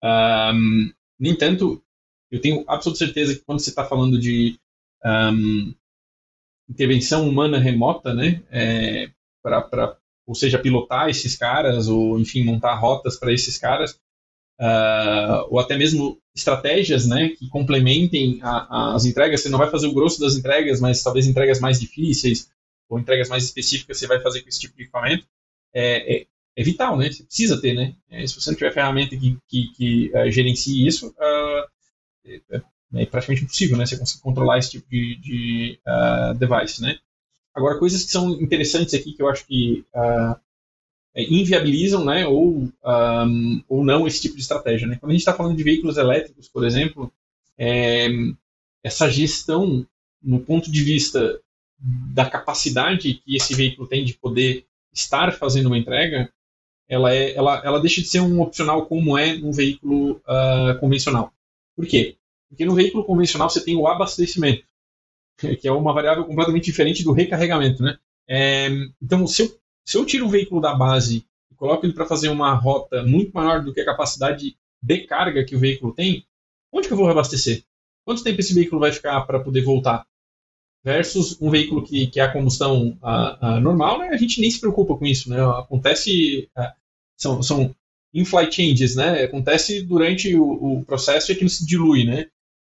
Um, 0.03 0.93
no 1.19 1.29
entanto, 1.29 1.83
eu 2.31 2.41
tenho 2.41 2.65
absoluta 2.69 2.99
certeza 2.99 3.35
que 3.35 3.45
quando 3.45 3.61
você 3.61 3.71
está 3.71 3.85
falando 3.85 4.19
de 4.19 4.59
um, 5.05 5.75
intervenção 6.69 7.29
humana 7.29 7.59
remota, 7.59 8.15
né? 8.15 8.43
É, 8.51 9.11
para 9.43 9.97
ou 10.29 10.35
seja, 10.35 10.59
pilotar 10.59 11.09
esses 11.09 11.35
caras, 11.35 11.89
ou 11.89 12.21
enfim, 12.21 12.45
montar 12.45 12.75
rotas 12.75 13.17
para 13.17 13.33
esses 13.33 13.57
caras, 13.57 13.99
uh, 14.61 15.47
ou 15.49 15.59
até 15.59 15.77
mesmo 15.77 16.18
estratégias 16.35 17.07
né, 17.07 17.31
que 17.31 17.49
complementem 17.49 18.40
a, 18.42 18.94
as 18.94 19.05
entregas. 19.05 19.40
Você 19.40 19.49
não 19.49 19.59
vai 19.59 19.71
fazer 19.71 19.87
o 19.87 19.94
grosso 19.94 20.21
das 20.21 20.37
entregas, 20.37 20.81
mas 20.81 21.03
talvez 21.03 21.27
entregas 21.27 21.61
mais 21.61 21.81
difíceis 21.81 22.51
ou 22.88 22.99
entregas 22.99 23.29
mais 23.29 23.44
específicas 23.44 23.99
você 23.99 24.07
vai 24.07 24.21
fazer 24.21 24.42
com 24.42 24.49
esse 24.49 24.61
tipo 24.61 24.77
de 24.77 24.85
equipamento. 24.85 25.27
É, 25.75 26.16
é, 26.16 26.27
é 26.57 26.62
vital, 26.62 26.97
né? 26.97 27.11
Você 27.11 27.23
precisa 27.23 27.61
ter, 27.61 27.75
né? 27.75 27.94
É, 28.11 28.27
se 28.27 28.40
você 28.40 28.51
não 28.51 28.57
tiver 28.57 28.73
ferramenta 28.73 29.16
que, 29.16 29.38
que, 29.47 29.73
que 29.75 30.12
uh, 30.14 30.31
gerencie 30.31 30.87
isso, 30.87 31.09
uh, 31.09 32.61
é, 32.94 33.07
praticamente 33.07 33.44
impossível, 33.44 33.77
né? 33.77 33.87
Você 33.87 33.99
conseguir 33.99 34.23
controlar 34.23 34.59
esse 34.59 34.71
tipo 34.71 34.88
de, 34.88 35.16
de 35.16 35.81
uh, 35.87 36.35
device, 36.35 36.81
né? 36.81 36.99
Agora, 37.55 37.79
coisas 37.79 38.05
que 38.05 38.11
são 38.11 38.31
interessantes 38.40 38.94
aqui 38.94 39.12
que 39.12 39.23
eu 39.23 39.29
acho 39.29 39.44
que 39.47 39.85
é, 39.92 40.37
inviabilizam 41.14 42.05
né, 42.05 42.27
ou, 42.27 42.68
um, 42.85 43.62
ou 43.68 43.85
não 43.85 44.07
esse 44.07 44.23
tipo 44.23 44.37
de 44.37 44.42
estratégia. 44.42 44.87
Né? 44.87 44.97
Quando 45.01 45.11
a 45.11 45.14
gente 45.14 45.23
está 45.23 45.35
falando 45.35 45.57
de 45.57 45.62
veículos 45.62 45.97
elétricos, 45.97 46.49
por 46.49 46.64
exemplo, 46.64 47.12
é, 47.57 48.09
essa 48.83 49.11
gestão, 49.11 49.87
no 50.23 50.40
ponto 50.40 50.71
de 50.71 50.83
vista 50.83 51.40
da 51.81 52.29
capacidade 52.29 53.14
que 53.14 53.37
esse 53.37 53.55
veículo 53.55 53.88
tem 53.88 54.05
de 54.05 54.14
poder 54.14 54.64
estar 54.92 55.33
fazendo 55.33 55.66
uma 55.66 55.79
entrega, 55.79 56.33
ela, 56.88 57.14
é, 57.14 57.35
ela, 57.35 57.62
ela 57.64 57.81
deixa 57.81 58.01
de 58.01 58.09
ser 58.09 58.21
um 58.21 58.40
opcional 58.40 58.87
como 58.87 59.16
é 59.16 59.37
num 59.37 59.53
veículo 59.53 60.12
uh, 60.12 60.79
convencional. 60.81 61.33
Por 61.77 61.87
quê? 61.87 62.16
Porque 62.49 62.64
no 62.64 62.75
veículo 62.75 63.05
convencional 63.05 63.51
você 63.51 63.62
tem 63.62 63.77
o 63.77 63.87
abastecimento, 63.87 64.64
que 65.37 65.68
é 65.68 65.73
uma 65.73 65.92
variável 65.92 66.25
completamente 66.25 66.64
diferente 66.64 67.05
do 67.05 67.12
recarregamento. 67.12 67.83
Né? 67.83 67.99
É, 68.27 68.68
então, 69.03 69.27
se 69.27 69.42
eu 69.42 69.59
se 69.88 69.96
eu 69.96 70.05
tiro 70.05 70.27
o 70.27 70.29
veículo 70.29 70.61
da 70.61 70.74
base 70.74 71.24
e 71.51 71.55
coloco 71.55 71.87
ele 71.87 71.94
para 71.94 72.05
fazer 72.05 72.29
uma 72.29 72.53
rota 72.53 73.03
muito 73.05 73.33
maior 73.33 73.64
do 73.64 73.72
que 73.72 73.81
a 73.81 73.87
capacidade 73.87 74.55
de 74.83 74.98
carga 75.07 75.42
que 75.42 75.57
o 75.57 75.59
veículo 75.59 75.94
tem, 75.94 76.27
onde 76.70 76.87
que 76.87 76.92
eu 76.92 76.96
vou 76.98 77.07
reabastecer? 77.07 77.64
Quanto 78.05 78.22
tempo 78.22 78.38
esse 78.38 78.53
veículo 78.53 78.83
vai 78.83 78.92
ficar 78.92 79.18
para 79.22 79.40
poder 79.40 79.62
voltar? 79.62 80.07
Versus 80.85 81.40
um 81.40 81.48
veículo 81.48 81.83
que, 81.83 82.07
que 82.09 82.20
é 82.20 82.22
a 82.22 82.31
combustão 82.31 82.98
a, 83.01 83.57
a 83.57 83.61
normal, 83.61 84.01
né? 84.01 84.09
a 84.09 84.18
gente 84.18 84.42
nem 84.42 84.51
se 84.51 84.61
preocupa 84.61 84.94
com 84.94 85.07
isso. 85.07 85.31
Né? 85.31 85.40
Acontece. 85.42 86.51
A, 86.55 86.74
são, 87.16 87.42
são 87.42 87.74
in-flight 88.12 88.55
changes, 88.55 88.94
né? 88.94 89.24
Acontece 89.24 89.81
durante 89.81 90.37
o, 90.37 90.81
o, 90.81 90.85
processo 90.85 91.33
e 91.33 91.35
aquilo 91.35 91.48
se 91.48 91.66
dilui, 91.66 92.05
né? 92.05 92.27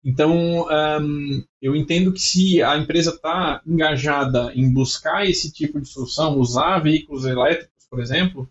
Então, 0.04 0.68
um, 0.68 1.44
eu 1.62 1.76
entendo 1.76 2.12
que 2.12 2.20
se 2.20 2.62
a 2.62 2.78
empresa 2.78 3.12
está 3.12 3.62
engajada 3.66 4.52
em 4.54 4.72
buscar 4.72 5.26
esse 5.26 5.52
tipo 5.52 5.80
de 5.80 5.88
solução, 5.88 6.38
usar 6.38 6.80
veículos 6.80 7.24
elétricos, 7.24 7.88
por 7.90 8.02
exemplo, 8.02 8.50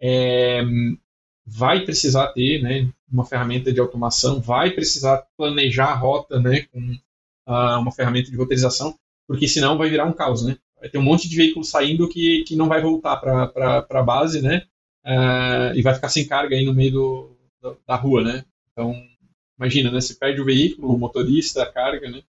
é, 0.00 0.62
vai 1.46 1.84
precisar 1.84 2.28
ter 2.28 2.62
né, 2.62 2.90
uma 3.10 3.24
ferramenta 3.24 3.72
de 3.72 3.80
automação, 3.80 4.40
vai 4.40 4.70
precisar 4.70 5.26
planejar 5.36 5.86
a 5.86 5.94
rota 5.94 6.40
né, 6.40 6.62
com 6.72 6.80
uh, 6.80 7.78
uma 7.78 7.92
ferramenta 7.92 8.30
de 8.30 8.36
roteirização, 8.36 8.98
porque 9.26 9.46
senão 9.46 9.76
vai 9.76 9.90
virar 9.90 10.06
um 10.06 10.12
caos. 10.12 10.42
Né? 10.44 10.56
Vai 10.80 10.88
ter 10.88 10.98
um 10.98 11.02
monte 11.02 11.28
de 11.28 11.36
veículos 11.36 11.68
saindo 11.68 12.08
que, 12.08 12.44
que 12.44 12.56
não 12.56 12.68
vai 12.68 12.80
voltar 12.80 13.16
para 13.16 13.86
a 13.90 14.02
base 14.02 14.40
né, 14.40 14.64
uh, 15.04 15.76
e 15.76 15.82
vai 15.82 15.94
ficar 15.94 16.08
sem 16.08 16.26
carga 16.26 16.56
aí 16.56 16.64
no 16.64 16.72
meio 16.72 16.92
do, 16.92 17.36
do, 17.60 17.76
da 17.86 17.96
rua. 17.96 18.22
Né? 18.22 18.44
Então, 18.72 18.94
imagina, 19.58 19.90
né? 19.90 20.00
Você 20.00 20.14
perde 20.14 20.40
o 20.40 20.44
veículo, 20.44 20.94
o 20.94 20.98
motorista, 20.98 21.62
a 21.62 21.72
carga, 21.72 22.10
né? 22.10 22.22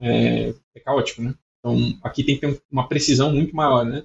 É, 0.00 0.54
é 0.74 0.80
caótico, 0.80 1.22
né? 1.22 1.34
Então, 1.58 1.98
aqui 2.02 2.22
tem 2.22 2.36
que 2.36 2.46
ter 2.46 2.60
uma 2.70 2.88
precisão 2.88 3.32
muito 3.32 3.54
maior, 3.54 3.84
né? 3.84 4.04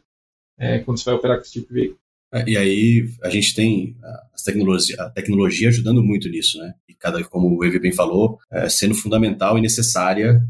É, 0.57 0.79
quando 0.79 0.99
você 0.99 1.05
vai 1.05 1.15
operar 1.15 1.37
com 1.37 1.43
esse 1.43 1.53
tipo 1.53 1.67
de 1.67 1.73
veículo. 1.73 1.99
É, 2.33 2.49
e 2.49 2.57
aí 2.57 3.09
a 3.23 3.29
gente 3.29 3.53
tem 3.53 3.97
tecnologia, 4.45 4.95
a 4.99 5.09
tecnologia 5.09 5.69
ajudando 5.69 6.03
muito 6.03 6.29
nisso, 6.29 6.57
né? 6.57 6.73
E 6.87 6.93
cada, 6.93 7.23
como 7.23 7.57
o 7.57 7.65
Evi 7.65 7.79
bem 7.79 7.91
falou, 7.91 8.39
é, 8.51 8.69
sendo 8.69 8.95
fundamental 8.95 9.57
e 9.57 9.61
necessária 9.61 10.41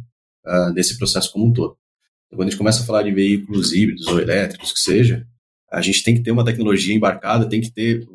uh, 0.46 0.74
desse 0.74 0.98
processo 0.98 1.32
como 1.32 1.48
um 1.48 1.54
todo. 1.54 1.78
Então, 2.28 2.38
quando 2.38 2.48
a 2.48 2.52
gente 2.52 2.58
começa 2.58 2.84
a 2.84 2.86
falar 2.86 3.04
de 3.04 3.12
veículos 3.12 3.74
híbridos 3.74 4.08
ou 4.08 4.20
elétricos, 4.20 4.72
que 4.72 4.80
seja, 4.80 5.28
a 5.72 5.82
gente 5.82 6.04
tem 6.04 6.16
que 6.16 6.22
ter 6.22 6.32
uma 6.32 6.46
tecnologia 6.46 6.96
embarcada, 6.96 7.50
tem 7.50 7.62
que 7.62 7.72
ter 7.72 8.08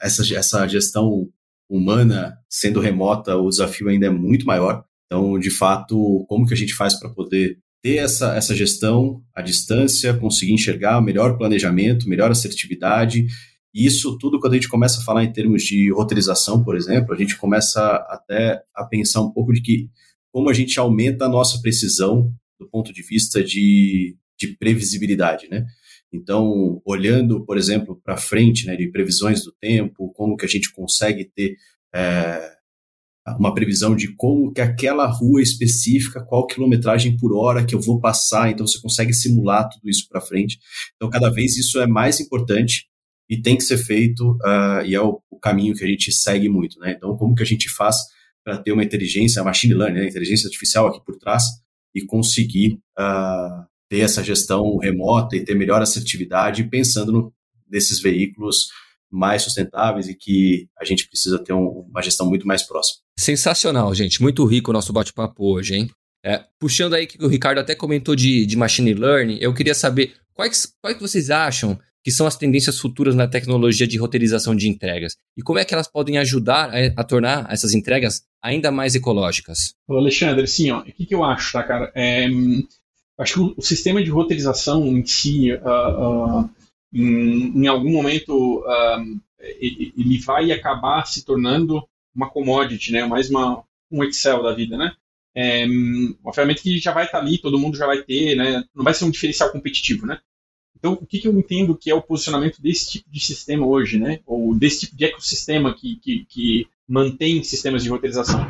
essa, 0.00 0.22
essa 0.34 0.66
gestão 0.68 1.28
humana 1.70 2.36
sendo 2.48 2.80
remota, 2.80 3.36
o 3.36 3.48
desafio 3.48 3.88
ainda 3.88 4.06
é 4.06 4.10
muito 4.10 4.44
maior. 4.44 4.84
Então, 5.06 5.38
de 5.38 5.50
fato, 5.50 6.24
como 6.28 6.46
que 6.46 6.54
a 6.54 6.56
gente 6.56 6.74
faz 6.74 6.98
para 6.98 7.08
poder 7.08 7.58
ter 7.82 7.96
essa, 7.96 8.34
essa 8.36 8.54
gestão 8.54 9.22
à 9.34 9.40
distância, 9.40 10.14
conseguir 10.14 10.52
enxergar 10.52 11.00
melhor 11.00 11.38
planejamento, 11.38 12.08
melhor 12.08 12.30
assertividade. 12.30 13.26
E 13.74 13.86
isso 13.86 14.18
tudo, 14.18 14.38
quando 14.38 14.52
a 14.52 14.56
gente 14.56 14.68
começa 14.68 15.00
a 15.00 15.04
falar 15.04 15.24
em 15.24 15.32
termos 15.32 15.62
de 15.62 15.90
roteirização, 15.92 16.62
por 16.62 16.76
exemplo, 16.76 17.14
a 17.14 17.16
gente 17.16 17.36
começa 17.36 17.80
até 18.08 18.60
a 18.74 18.84
pensar 18.84 19.22
um 19.22 19.32
pouco 19.32 19.52
de 19.52 19.62
que 19.62 19.88
como 20.32 20.50
a 20.50 20.52
gente 20.52 20.78
aumenta 20.78 21.24
a 21.24 21.28
nossa 21.28 21.60
precisão 21.60 22.32
do 22.58 22.68
ponto 22.68 22.92
de 22.92 23.02
vista 23.02 23.42
de, 23.42 24.16
de 24.38 24.48
previsibilidade, 24.58 25.48
né? 25.48 25.64
Então, 26.12 26.82
olhando, 26.84 27.44
por 27.44 27.56
exemplo, 27.56 28.00
para 28.02 28.16
frente, 28.16 28.66
né, 28.66 28.76
de 28.76 28.88
previsões 28.88 29.44
do 29.44 29.52
tempo, 29.52 30.12
como 30.12 30.36
que 30.36 30.44
a 30.44 30.48
gente 30.48 30.72
consegue 30.72 31.24
ter 31.24 31.56
é, 31.94 32.56
uma 33.38 33.54
previsão 33.54 33.94
de 33.94 34.14
como 34.14 34.52
que 34.52 34.60
aquela 34.60 35.06
rua 35.06 35.42
específica, 35.42 36.24
qual 36.24 36.46
quilometragem 36.46 37.16
por 37.16 37.36
hora 37.36 37.64
que 37.64 37.74
eu 37.74 37.80
vou 37.80 38.00
passar, 38.00 38.50
então 38.50 38.66
você 38.66 38.80
consegue 38.80 39.12
simular 39.12 39.68
tudo 39.68 39.88
isso 39.88 40.08
para 40.08 40.20
frente. 40.20 40.58
Então, 40.96 41.08
cada 41.08 41.30
vez 41.30 41.56
isso 41.56 41.80
é 41.80 41.86
mais 41.86 42.20
importante 42.20 42.86
e 43.28 43.40
tem 43.40 43.56
que 43.56 43.62
ser 43.62 43.78
feito, 43.78 44.32
uh, 44.42 44.84
e 44.84 44.94
é 44.94 45.00
o, 45.00 45.22
o, 45.30 45.38
caminho 45.38 45.74
que 45.74 45.84
a 45.84 45.86
gente 45.86 46.10
segue 46.10 46.48
muito, 46.48 46.78
né? 46.80 46.94
Então, 46.96 47.16
como 47.16 47.34
que 47.34 47.42
a 47.44 47.46
gente 47.46 47.68
faz 47.68 47.96
para 48.44 48.58
ter 48.58 48.72
uma 48.72 48.82
inteligência, 48.82 49.44
machine 49.44 49.74
learning, 49.74 50.00
né, 50.00 50.08
inteligência 50.08 50.48
artificial 50.48 50.88
aqui 50.88 51.00
por 51.04 51.16
trás, 51.16 51.44
e 51.94 52.04
conseguir 52.04 52.80
uh, 52.98 53.64
ter 53.90 54.00
essa 54.00 54.22
gestão 54.22 54.78
remota 54.78 55.36
e 55.36 55.44
ter 55.44 55.54
melhor 55.54 55.82
assertividade, 55.82 56.64
pensando 56.64 57.10
no, 57.10 57.34
nesses 57.68 58.00
veículos 58.00 58.68
mais 59.10 59.42
sustentáveis 59.42 60.08
e 60.08 60.14
que 60.14 60.68
a 60.80 60.84
gente 60.84 61.08
precisa 61.08 61.42
ter 61.42 61.52
um, 61.52 61.84
uma 61.90 62.00
gestão 62.00 62.28
muito 62.28 62.46
mais 62.46 62.62
próxima. 62.62 63.00
Sensacional, 63.18 63.92
gente. 63.92 64.22
Muito 64.22 64.44
rico 64.46 64.70
o 64.70 64.72
nosso 64.72 64.92
bate-papo 64.92 65.44
hoje, 65.44 65.74
hein? 65.74 65.90
É, 66.24 66.44
puxando 66.58 66.94
aí 66.94 67.06
que 67.06 67.22
o 67.22 67.26
Ricardo 67.26 67.58
até 67.58 67.74
comentou 67.74 68.14
de, 68.14 68.46
de 68.46 68.56
machine 68.56 68.94
learning, 68.94 69.38
eu 69.40 69.52
queria 69.52 69.74
saber 69.74 70.14
quais, 70.32 70.72
quais 70.80 70.98
vocês 71.00 71.28
acham 71.28 71.76
que 72.04 72.12
são 72.12 72.26
as 72.26 72.36
tendências 72.36 72.78
futuras 72.78 73.14
na 73.14 73.26
tecnologia 73.26 73.86
de 73.86 73.98
roteirização 73.98 74.54
de 74.54 74.68
entregas 74.68 75.16
e 75.36 75.42
como 75.42 75.58
é 75.58 75.64
que 75.64 75.74
elas 75.74 75.88
podem 75.88 76.16
ajudar 76.18 76.70
a, 76.70 77.00
a 77.00 77.04
tornar 77.04 77.46
essas 77.50 77.74
entregas 77.74 78.22
ainda 78.42 78.70
mais 78.70 78.94
ecológicas. 78.94 79.74
Ô 79.88 79.96
Alexandre, 79.96 80.46
sim, 80.46 80.70
ó, 80.70 80.80
o 80.80 80.84
que, 80.84 81.06
que 81.06 81.14
eu 81.14 81.24
acho, 81.24 81.52
tá, 81.52 81.62
cara? 81.62 81.90
É, 81.94 82.28
acho 83.20 83.34
que 83.34 83.54
o, 83.58 83.62
sistema 83.62 84.02
de 84.02 84.10
roteirização 84.10 84.86
em 84.86 85.04
si, 85.04 85.52
uh, 85.52 86.40
uh, 86.40 86.50
em, 86.92 87.62
em, 87.62 87.66
algum 87.66 87.92
momento, 87.92 88.60
uh, 88.60 89.20
ele 89.38 90.18
vai 90.18 90.50
acabar 90.52 91.06
se 91.06 91.24
tornando 91.24 91.82
uma 92.14 92.30
commodity, 92.30 92.92
né? 92.92 93.04
Mais 93.06 93.30
uma, 93.30 93.62
um 93.90 94.02
Excel 94.04 94.42
da 94.42 94.54
vida, 94.54 94.76
né? 94.76 94.92
É, 95.34 95.64
uma 96.22 96.32
ferramenta 96.32 96.62
que 96.62 96.78
já 96.78 96.92
vai 96.92 97.04
estar 97.04 97.18
ali, 97.18 97.38
todo 97.38 97.58
mundo 97.58 97.76
já 97.76 97.86
vai 97.86 98.02
ter, 98.02 98.34
né? 98.34 98.64
Não 98.74 98.82
vai 98.82 98.94
ser 98.94 99.04
um 99.04 99.10
diferencial 99.10 99.52
competitivo, 99.52 100.06
né? 100.06 100.20
Então, 100.76 100.94
o 100.94 101.06
que, 101.06 101.18
que 101.18 101.28
eu 101.28 101.38
entendo 101.38 101.76
que 101.76 101.90
é 101.90 101.94
o 101.94 102.02
posicionamento 102.02 102.60
desse 102.60 102.90
tipo 102.90 103.10
de 103.10 103.20
sistema 103.20 103.66
hoje, 103.66 103.98
né? 103.98 104.20
Ou 104.26 104.54
desse 104.54 104.80
tipo 104.80 104.96
de 104.96 105.04
ecossistema 105.04 105.74
que, 105.74 105.96
que, 105.96 106.24
que 106.24 106.68
mantém 106.88 107.42
sistemas 107.42 107.82
de 107.82 107.90
roteirização? 107.90 108.40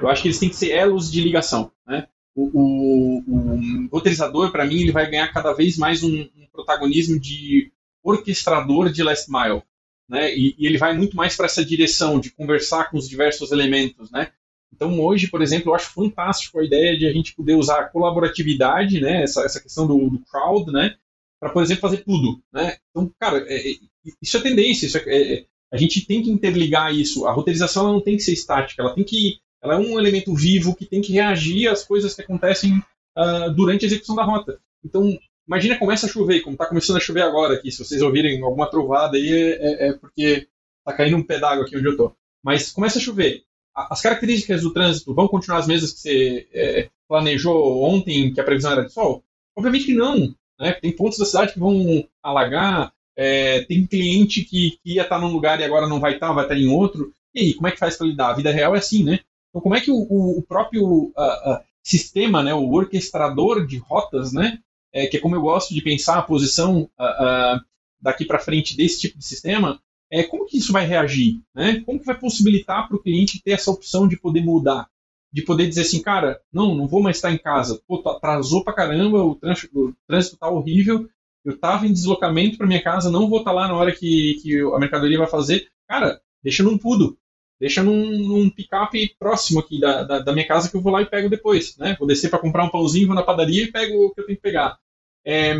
Eu 0.00 0.08
acho 0.08 0.22
que 0.22 0.28
eles 0.28 0.38
têm 0.38 0.48
que 0.48 0.56
ser 0.56 0.70
elos 0.70 1.10
de 1.10 1.20
ligação, 1.20 1.72
né? 1.86 2.06
O, 2.34 2.50
o, 2.52 3.18
o 3.26 3.88
roteirizador, 3.90 4.52
para 4.52 4.64
mim, 4.64 4.80
ele 4.80 4.92
vai 4.92 5.10
ganhar 5.10 5.32
cada 5.32 5.52
vez 5.52 5.76
mais 5.76 6.02
um, 6.02 6.22
um 6.22 6.46
protagonismo 6.52 7.18
de 7.18 7.72
orquestrador 8.02 8.90
de 8.90 9.02
last 9.02 9.30
mile, 9.30 9.62
né? 10.08 10.34
E, 10.34 10.54
e 10.58 10.66
ele 10.66 10.78
vai 10.78 10.96
muito 10.96 11.16
mais 11.16 11.36
para 11.36 11.46
essa 11.46 11.64
direção 11.64 12.20
de 12.20 12.30
conversar 12.30 12.90
com 12.90 12.96
os 12.96 13.08
diversos 13.08 13.52
elementos, 13.52 14.10
né? 14.10 14.32
Então, 14.72 15.00
hoje, 15.00 15.28
por 15.28 15.42
exemplo, 15.42 15.70
eu 15.70 15.74
acho 15.74 15.92
fantástico 15.92 16.58
a 16.60 16.64
ideia 16.64 16.96
de 16.96 17.06
a 17.06 17.12
gente 17.12 17.34
poder 17.34 17.54
usar 17.54 17.80
a 17.80 17.88
colaboratividade, 17.88 19.00
né? 19.00 19.22
Essa, 19.22 19.42
essa 19.44 19.60
questão 19.60 19.86
do, 19.86 20.08
do 20.08 20.20
crowd, 20.20 20.70
né? 20.70 20.96
para, 21.40 21.50
por 21.50 21.62
exemplo, 21.62 21.80
fazer 21.80 22.04
tudo. 22.04 22.42
Né? 22.52 22.76
Então, 22.90 23.10
cara, 23.18 23.38
é, 23.48 23.72
é, 23.72 23.76
isso 24.20 24.36
é 24.36 24.40
tendência. 24.40 24.86
Isso 24.86 24.98
é, 24.98 25.02
é, 25.08 25.46
a 25.72 25.76
gente 25.78 26.06
tem 26.06 26.22
que 26.22 26.30
interligar 26.30 26.94
isso. 26.94 27.26
A 27.26 27.32
roteirização 27.32 27.90
não 27.90 28.00
tem 28.00 28.16
que 28.16 28.22
ser 28.22 28.34
estática, 28.34 28.82
ela 28.82 28.94
tem 28.94 29.02
que. 29.02 29.40
Ela 29.62 29.74
é 29.74 29.78
um 29.78 29.98
elemento 29.98 30.34
vivo 30.34 30.74
que 30.74 30.86
tem 30.86 31.00
que 31.00 31.12
reagir 31.12 31.68
às 31.68 31.84
coisas 31.84 32.14
que 32.14 32.22
acontecem 32.22 32.82
uh, 33.16 33.52
durante 33.54 33.84
a 33.84 33.88
execução 33.88 34.16
da 34.16 34.24
rota. 34.24 34.58
Então, 34.84 35.18
imagina 35.46 35.78
começa 35.78 36.06
a 36.06 36.08
chover, 36.08 36.40
como 36.40 36.54
está 36.54 36.66
começando 36.66 36.96
a 36.96 37.00
chover 37.00 37.22
agora 37.22 37.54
aqui. 37.54 37.70
Se 37.70 37.84
vocês 37.84 38.00
ouvirem 38.00 38.42
alguma 38.42 38.70
trovada 38.70 39.16
aí, 39.16 39.30
é, 39.32 39.86
é, 39.86 39.88
é 39.88 39.92
porque 39.92 40.48
está 40.78 40.96
caindo 40.96 41.16
um 41.16 41.22
pedaço 41.22 41.62
aqui 41.62 41.76
onde 41.76 41.86
eu 41.86 41.92
estou. 41.92 42.16
Mas 42.42 42.70
começa 42.70 42.98
a 42.98 43.02
chover. 43.02 43.44
As 43.74 44.00
características 44.00 44.62
do 44.62 44.72
trânsito 44.72 45.14
vão 45.14 45.28
continuar 45.28 45.58
as 45.58 45.66
mesmas 45.66 45.92
que 45.92 46.00
você 46.00 46.48
é, 46.52 46.90
planejou 47.08 47.82
ontem, 47.82 48.32
que 48.32 48.40
a 48.40 48.44
previsão 48.44 48.72
era 48.72 48.84
de 48.84 48.92
sol? 48.92 49.22
Obviamente 49.56 49.86
que 49.86 49.94
não. 49.94 50.34
Né? 50.58 50.72
Tem 50.72 50.92
pontos 50.92 51.18
da 51.18 51.24
cidade 51.24 51.52
que 51.52 51.58
vão 51.58 52.06
alagar, 52.22 52.92
é, 53.16 53.62
tem 53.62 53.86
cliente 53.86 54.42
que, 54.42 54.78
que, 54.82 54.94
ia 54.94 55.02
estar 55.02 55.18
num 55.18 55.32
lugar 55.32 55.60
e 55.60 55.64
agora 55.64 55.86
não 55.86 56.00
vai 56.00 56.14
estar, 56.14 56.32
vai 56.32 56.44
estar 56.44 56.56
em 56.56 56.68
outro. 56.68 57.12
E 57.34 57.40
aí, 57.40 57.54
como 57.54 57.68
é 57.68 57.70
que 57.70 57.78
faz 57.78 57.96
para 57.96 58.06
lidar? 58.06 58.30
A 58.30 58.34
vida 58.34 58.50
real 58.50 58.74
é 58.74 58.78
assim, 58.78 59.04
né? 59.04 59.20
Então, 59.50 59.60
como 59.60 59.74
é 59.74 59.80
que 59.80 59.90
o, 59.90 59.98
o 59.98 60.42
próprio 60.42 60.84
uh, 60.84 61.10
uh, 61.10 61.60
sistema, 61.82 62.42
né, 62.42 62.54
o 62.54 62.72
orquestrador 62.72 63.66
de 63.66 63.78
rotas, 63.78 64.32
né, 64.32 64.58
é, 64.92 65.06
que 65.06 65.16
é 65.16 65.20
como 65.20 65.34
eu 65.34 65.42
gosto 65.42 65.74
de 65.74 65.82
pensar 65.82 66.18
a 66.18 66.22
posição 66.22 66.82
uh, 66.82 67.60
daqui 68.00 68.24
para 68.24 68.38
frente 68.38 68.76
desse 68.76 69.00
tipo 69.00 69.18
de 69.18 69.24
sistema, 69.24 69.80
é 70.10 70.22
como 70.22 70.46
que 70.46 70.58
isso 70.58 70.72
vai 70.72 70.84
reagir? 70.84 71.40
Né? 71.54 71.80
Como 71.80 71.98
que 71.98 72.06
vai 72.06 72.18
possibilitar 72.18 72.88
para 72.88 72.96
o 72.96 73.02
cliente 73.02 73.42
ter 73.42 73.52
essa 73.52 73.70
opção 73.70 74.08
de 74.08 74.16
poder 74.16 74.42
mudar? 74.42 74.88
de 75.32 75.42
poder 75.42 75.68
dizer 75.68 75.82
assim, 75.82 76.02
cara, 76.02 76.40
não, 76.52 76.74
não 76.74 76.86
vou 76.86 77.02
mais 77.02 77.16
estar 77.16 77.32
em 77.32 77.38
casa. 77.38 77.80
Pô, 77.86 78.02
atrasou 78.08 78.64
pra 78.64 78.72
caramba, 78.72 79.22
o 79.22 79.36
trânsito, 79.36 80.36
tá 80.38 80.48
horrível, 80.48 81.08
eu 81.44 81.56
tava 81.56 81.86
em 81.86 81.92
deslocamento 81.92 82.58
para 82.58 82.66
minha 82.66 82.82
casa, 82.82 83.10
não 83.10 83.28
vou 83.28 83.38
estar 83.38 83.52
lá 83.52 83.68
na 83.68 83.74
hora 83.74 83.94
que, 83.94 84.38
que 84.42 84.60
a 84.60 84.78
mercadoria 84.78 85.18
vai 85.18 85.28
fazer. 85.28 85.68
Cara, 85.88 86.20
deixa 86.42 86.62
num 86.62 86.76
pudo, 86.76 87.16
deixa 87.60 87.82
num, 87.82 88.10
num 88.18 88.50
picape 88.50 89.14
próximo 89.18 89.60
aqui 89.60 89.78
da, 89.78 90.02
da, 90.02 90.18
da, 90.20 90.32
minha 90.32 90.46
casa 90.46 90.70
que 90.70 90.76
eu 90.76 90.80
vou 90.80 90.90
lá 90.90 91.02
e 91.02 91.06
pego 91.06 91.28
depois, 91.28 91.76
né? 91.76 91.94
Vou 91.98 92.08
descer 92.08 92.30
para 92.30 92.38
comprar 92.38 92.64
um 92.64 92.70
pãozinho, 92.70 93.06
vou 93.06 93.14
na 93.14 93.22
padaria 93.22 93.64
e 93.64 93.70
pego 93.70 94.06
o 94.06 94.10
que 94.14 94.20
eu 94.20 94.26
tenho 94.26 94.38
que 94.38 94.42
pegar. 94.42 94.78
É, 95.24 95.54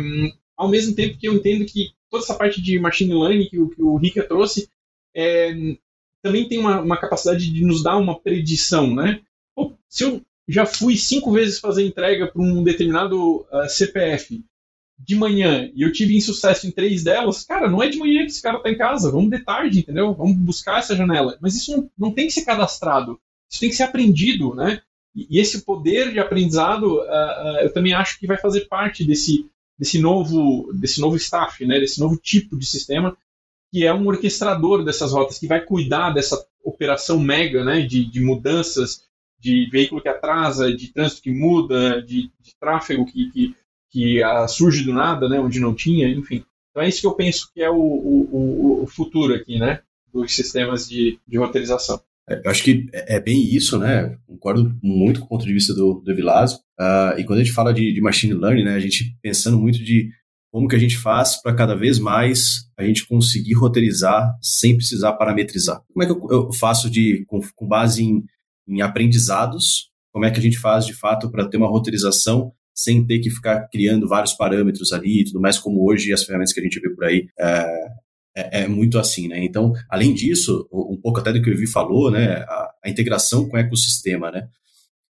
ao 0.57 0.67
mesmo 0.67 0.95
tempo 0.95 1.17
que 1.17 1.27
eu 1.27 1.35
entendo 1.35 1.65
que 1.65 1.91
toda 2.09 2.23
essa 2.23 2.35
parte 2.35 2.59
de 2.59 2.79
machine 2.79 3.13
learning 3.13 3.47
que, 3.47 3.75
que 3.75 3.83
o 3.83 3.95
Rika 3.97 4.23
trouxe 4.23 4.67
é, 5.15 5.53
também 6.23 6.47
tem 6.47 6.57
uma, 6.57 6.81
uma 6.81 6.97
capacidade 6.97 7.51
de 7.51 7.63
nos 7.63 7.83
dar 7.83 7.97
uma 7.97 8.19
predição, 8.19 8.93
né? 8.93 9.21
Se 9.87 10.03
eu 10.03 10.21
já 10.47 10.65
fui 10.65 10.97
cinco 10.97 11.31
vezes 11.31 11.59
fazer 11.59 11.85
entrega 11.85 12.27
para 12.27 12.41
um 12.41 12.63
determinado 12.63 13.41
uh, 13.41 13.47
ah, 13.51 13.69
CPF 13.69 14.43
de 15.03 15.15
manhã 15.15 15.69
e 15.73 15.81
eu 15.81 15.91
tive 15.91 16.15
insucesso 16.15 16.67
em 16.67 16.71
três 16.71 17.03
delas, 17.03 17.43
cara, 17.43 17.69
não 17.69 17.81
é 17.81 17.89
de 17.89 17.97
manhã 17.97 18.21
que 18.21 18.31
esse 18.31 18.41
cara 18.41 18.57
está 18.57 18.69
em 18.69 18.77
casa, 18.77 19.11
vamos 19.11 19.31
de 19.31 19.39
tarde, 19.39 19.79
entendeu? 19.79 20.13
Vamos 20.13 20.37
buscar 20.37 20.79
essa 20.79 20.95
janela. 20.95 21.37
Mas 21.41 21.55
isso 21.55 21.75
não, 21.75 21.89
não 21.97 22.11
tem 22.11 22.27
que 22.27 22.33
ser 22.33 22.45
cadastrado, 22.45 23.19
isso 23.49 23.59
tem 23.59 23.69
que 23.69 23.75
ser 23.75 23.83
aprendido, 23.83 24.53
né? 24.53 24.81
E, 25.15 25.27
e 25.29 25.39
esse 25.39 25.63
poder 25.63 26.11
de 26.11 26.19
aprendizado, 26.19 26.99
uh, 26.99 27.01
uh, 27.01 27.57
eu 27.61 27.73
também 27.73 27.93
acho 27.93 28.19
que 28.19 28.27
vai 28.27 28.37
fazer 28.37 28.67
parte 28.67 29.03
desse, 29.03 29.45
desse 29.77 29.99
novo 29.99 30.71
desse 30.73 31.01
novo 31.01 31.15
staff, 31.15 31.65
né? 31.65 31.79
Desse 31.79 31.99
novo 31.99 32.17
tipo 32.17 32.57
de 32.57 32.65
sistema 32.65 33.17
que 33.73 33.85
é 33.85 33.93
um 33.93 34.05
orquestrador 34.05 34.83
dessas 34.83 35.13
rotas, 35.13 35.39
que 35.39 35.47
vai 35.47 35.61
cuidar 35.61 36.11
dessa 36.11 36.45
operação 36.63 37.19
mega, 37.19 37.63
né? 37.63 37.81
De, 37.81 38.05
de 38.05 38.19
mudanças 38.19 39.03
de 39.39 39.67
veículo 39.71 40.01
que 40.01 40.07
atrasa, 40.07 40.71
de 40.71 40.89
trânsito 40.89 41.23
que 41.23 41.31
muda, 41.31 41.99
de, 42.03 42.31
de 42.39 42.55
tráfego 42.59 43.05
que, 43.07 43.31
que, 43.31 43.55
que 43.91 44.23
uh, 44.23 44.47
surge 44.47 44.83
do 44.83 44.93
nada, 44.93 45.27
né, 45.27 45.39
onde 45.39 45.59
não 45.59 45.73
tinha, 45.73 46.07
enfim. 46.07 46.43
Então 46.69 46.81
é 46.81 46.87
isso 46.87 47.01
que 47.01 47.07
eu 47.07 47.13
penso 47.13 47.51
que 47.53 47.61
é 47.61 47.69
o, 47.69 47.75
o, 47.75 48.83
o 48.83 48.87
futuro 48.87 49.33
aqui, 49.33 49.59
né, 49.59 49.81
dos 50.13 50.33
sistemas 50.33 50.87
de, 50.87 51.19
de 51.27 51.37
roteirização. 51.37 52.01
É, 52.29 52.41
eu 52.45 52.51
acho 52.51 52.63
que 52.63 52.87
é, 52.93 53.19
bem 53.19 53.43
isso, 53.53 53.77
né? 53.77 54.17
Concordo 54.25 54.73
muito 54.81 55.19
com 55.19 55.25
o 55.25 55.29
ponto 55.29 55.45
de 55.45 55.53
vista 55.53 55.73
do, 55.73 56.01
do. 56.01 56.11
Uh, 56.11 57.19
e 57.19 57.23
quando 57.25 57.39
a 57.39 57.43
gente 57.43 57.53
fala 57.53 57.73
de, 57.73 57.93
de, 57.93 58.01
machine 58.01 58.33
learning, 58.33 58.63
né, 58.63 58.75
a 58.75 58.79
gente 58.79 59.17
pensando 59.21 59.57
muito 59.57 59.83
de 59.83 60.09
como 60.51 60.67
que 60.67 60.75
a 60.75 60.79
gente 60.79 60.97
faz 60.97 61.41
para 61.41 61.53
cada 61.53 61.75
vez 61.75 61.99
mais 61.99 62.69
a 62.77 62.83
gente 62.83 63.07
conseguir 63.07 63.53
roteirizar 63.53 64.33
sem 64.41 64.75
precisar 64.75 65.13
parametrizar. 65.13 65.81
Como 65.91 66.03
é 66.03 66.05
que 66.05 66.11
eu, 66.11 66.27
eu 66.29 66.53
faço 66.53 66.89
de 66.89 67.25
com, 67.27 67.39
com 67.55 67.67
base 67.67 68.03
em 68.03 68.23
em 68.67 68.81
aprendizados, 68.81 69.89
como 70.11 70.25
é 70.25 70.31
que 70.31 70.39
a 70.39 70.41
gente 70.41 70.57
faz 70.57 70.85
de 70.85 70.93
fato 70.93 71.29
para 71.29 71.47
ter 71.47 71.57
uma 71.57 71.67
roteirização 71.67 72.53
sem 72.73 73.05
ter 73.05 73.19
que 73.19 73.29
ficar 73.29 73.67
criando 73.69 74.07
vários 74.07 74.33
parâmetros 74.33 74.91
ali 74.93 75.21
e 75.21 75.25
tudo 75.25 75.41
mais, 75.41 75.59
como 75.59 75.87
hoje 75.87 76.13
as 76.13 76.23
ferramentas 76.23 76.53
que 76.53 76.59
a 76.59 76.63
gente 76.63 76.79
vê 76.79 76.89
por 76.89 77.05
aí 77.05 77.27
é, 77.39 77.87
é, 78.35 78.61
é 78.61 78.67
muito 78.67 78.97
assim, 78.97 79.27
né? 79.27 79.43
Então, 79.43 79.73
além 79.89 80.13
disso, 80.13 80.67
um 80.71 80.99
pouco 81.01 81.19
até 81.19 81.33
do 81.33 81.41
que 81.41 81.49
o 81.49 81.53
Evi 81.53 81.67
falou, 81.67 82.09
né, 82.09 82.43
a, 82.47 82.71
a 82.85 82.89
integração 82.89 83.47
com 83.47 83.57
o 83.57 83.59
ecossistema, 83.59 84.31
né? 84.31 84.47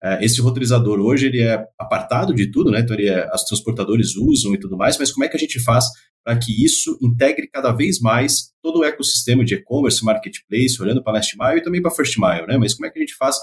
É, 0.03 0.25
esse 0.25 0.41
roteirizador 0.41 0.99
hoje 0.99 1.27
ele 1.27 1.41
é 1.41 1.63
apartado 1.77 2.33
de 2.33 2.51
tudo, 2.51 2.71
né? 2.71 2.79
Então 2.79 2.95
ele 2.95 3.07
é, 3.07 3.29
as 3.31 3.43
transportadores 3.43 4.15
usam 4.15 4.53
e 4.55 4.59
tudo 4.59 4.75
mais, 4.75 4.97
mas 4.97 5.11
como 5.11 5.23
é 5.23 5.29
que 5.29 5.37
a 5.37 5.39
gente 5.39 5.59
faz 5.59 5.85
para 6.23 6.37
que 6.37 6.63
isso 6.63 6.97
integre 7.01 7.47
cada 7.47 7.71
vez 7.71 7.99
mais 7.99 8.51
todo 8.61 8.79
o 8.79 8.83
ecossistema 8.83 9.43
de 9.43 9.55
e-commerce, 9.55 10.03
marketplace, 10.03 10.81
olhando 10.81 11.03
para 11.03 11.13
last 11.13 11.35
mile 11.37 11.59
e 11.59 11.63
também 11.63 11.81
para 11.81 11.91
first 11.91 12.17
mile, 12.17 12.47
né? 12.47 12.57
Mas 12.57 12.73
como 12.73 12.87
é 12.87 12.89
que 12.89 12.97
a 12.97 13.01
gente 13.01 13.15
faz 13.15 13.37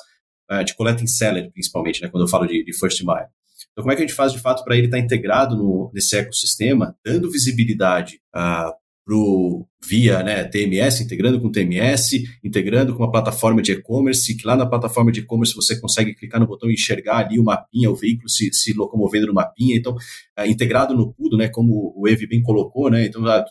uh, 0.50 0.64
de 0.64 0.74
coleta 0.74 1.02
em 1.02 1.06
seller, 1.06 1.50
principalmente, 1.52 2.02
né? 2.02 2.08
Quando 2.08 2.24
eu 2.24 2.28
falo 2.28 2.46
de, 2.46 2.64
de 2.64 2.72
first 2.76 3.00
mile. 3.02 3.26
Então, 3.72 3.82
como 3.82 3.92
é 3.92 3.96
que 3.96 4.02
a 4.02 4.06
gente 4.06 4.16
faz 4.16 4.32
de 4.32 4.38
fato 4.38 4.64
para 4.64 4.76
ele 4.76 4.86
estar 4.86 4.98
tá 4.98 5.02
integrado 5.02 5.56
no, 5.56 5.90
nesse 5.94 6.16
ecossistema, 6.16 6.96
dando 7.04 7.30
visibilidade 7.30 8.20
uh, 8.34 8.72
pro, 9.08 9.66
via 9.86 10.22
né, 10.22 10.44
TMS, 10.44 11.02
integrando 11.02 11.40
com 11.40 11.50
TMS, 11.50 12.24
integrando 12.44 12.94
com 12.94 13.02
uma 13.02 13.10
plataforma 13.10 13.62
de 13.62 13.72
e-commerce, 13.72 14.36
que 14.36 14.46
lá 14.46 14.54
na 14.54 14.66
plataforma 14.66 15.10
de 15.10 15.20
e-commerce 15.20 15.54
você 15.54 15.80
consegue 15.80 16.14
clicar 16.14 16.38
no 16.38 16.46
botão 16.46 16.68
e 16.68 16.74
enxergar 16.74 17.24
ali 17.24 17.40
o 17.40 17.44
mapinha, 17.44 17.90
o 17.90 17.96
veículo 17.96 18.28
se, 18.28 18.52
se 18.52 18.74
locomovendo 18.74 19.28
no 19.28 19.32
mapinha, 19.32 19.76
então, 19.76 19.94
uh, 19.94 20.44
integrado 20.46 20.94
no 20.94 21.10
Pudo, 21.10 21.38
né, 21.38 21.48
como 21.48 21.94
o 21.96 22.06
Evi 22.06 22.26
bem 22.26 22.42
colocou, 22.42 22.90
né, 22.90 23.06
então 23.06 23.22
uh, 23.22 23.44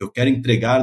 eu 0.00 0.10
quero 0.10 0.30
entregar 0.30 0.82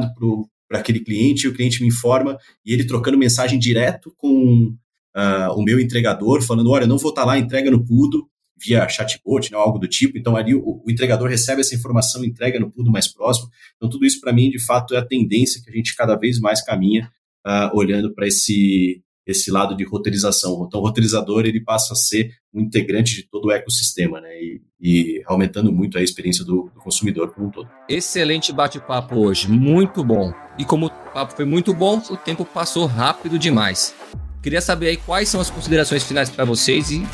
para 0.68 0.78
aquele 0.78 1.00
cliente, 1.00 1.48
o 1.48 1.52
cliente 1.52 1.82
me 1.82 1.88
informa, 1.88 2.38
e 2.64 2.72
ele 2.72 2.86
trocando 2.86 3.18
mensagem 3.18 3.58
direto 3.58 4.14
com 4.16 4.72
uh, 5.16 5.52
o 5.56 5.62
meu 5.64 5.80
entregador, 5.80 6.40
falando, 6.40 6.70
olha, 6.70 6.86
não 6.86 6.98
vou 6.98 7.10
estar 7.10 7.22
tá 7.22 7.26
lá, 7.26 7.36
entrega 7.36 7.68
no 7.68 7.84
Pudo, 7.84 8.28
via 8.60 8.88
chatbot, 8.88 9.50
né, 9.50 9.56
algo 9.56 9.78
do 9.78 9.88
tipo. 9.88 10.18
Então, 10.18 10.36
ali 10.36 10.54
o, 10.54 10.82
o, 10.84 10.90
entregador 10.90 11.28
recebe 11.28 11.60
essa 11.60 11.74
informação, 11.74 12.24
entrega 12.24 12.60
no 12.60 12.70
Pudo 12.70 12.90
mais 12.90 13.08
próximo. 13.08 13.48
Então, 13.76 13.88
tudo 13.88 14.04
isso, 14.04 14.20
para 14.20 14.32
mim, 14.32 14.50
de 14.50 14.62
fato, 14.64 14.94
é 14.94 14.98
a 14.98 15.04
tendência 15.04 15.60
que 15.62 15.70
a 15.70 15.72
gente 15.72 15.96
cada 15.96 16.16
vez 16.16 16.38
mais 16.38 16.62
caminha 16.62 17.10
uh, 17.46 17.76
olhando 17.76 18.14
para 18.14 18.26
esse, 18.26 19.02
esse 19.26 19.50
lado 19.50 19.76
de 19.76 19.84
roteirização. 19.84 20.64
Então, 20.66 20.80
o 20.80 20.82
roteirizador 20.82 21.46
ele 21.46 21.60
passa 21.60 21.94
a 21.94 21.96
ser 21.96 22.32
um 22.52 22.60
integrante 22.60 23.14
de 23.14 23.22
todo 23.22 23.46
o 23.46 23.52
ecossistema, 23.52 24.20
né? 24.20 24.30
E, 24.40 24.60
e 24.80 25.22
aumentando 25.26 25.72
muito 25.72 25.98
a 25.98 26.02
experiência 26.02 26.44
do, 26.44 26.70
do 26.74 26.80
consumidor 26.80 27.32
como 27.32 27.46
um 27.46 27.50
todo. 27.50 27.68
Excelente 27.88 28.52
bate-papo 28.52 29.16
hoje, 29.16 29.48
muito 29.48 30.02
bom. 30.04 30.32
E 30.58 30.64
como 30.64 30.86
o 30.86 30.90
papo 30.90 31.34
foi 31.34 31.44
muito 31.44 31.72
bom, 31.72 32.02
o 32.10 32.16
tempo 32.16 32.44
passou 32.44 32.86
rápido 32.86 33.38
demais. 33.38 33.94
Queria 34.42 34.60
saber 34.60 34.88
aí 34.88 34.96
quais 34.96 35.28
são 35.28 35.40
as 35.40 35.50
considerações 35.50 36.02
finais 36.02 36.30
para 36.30 36.44
vocês 36.44 36.90
e 36.90 37.06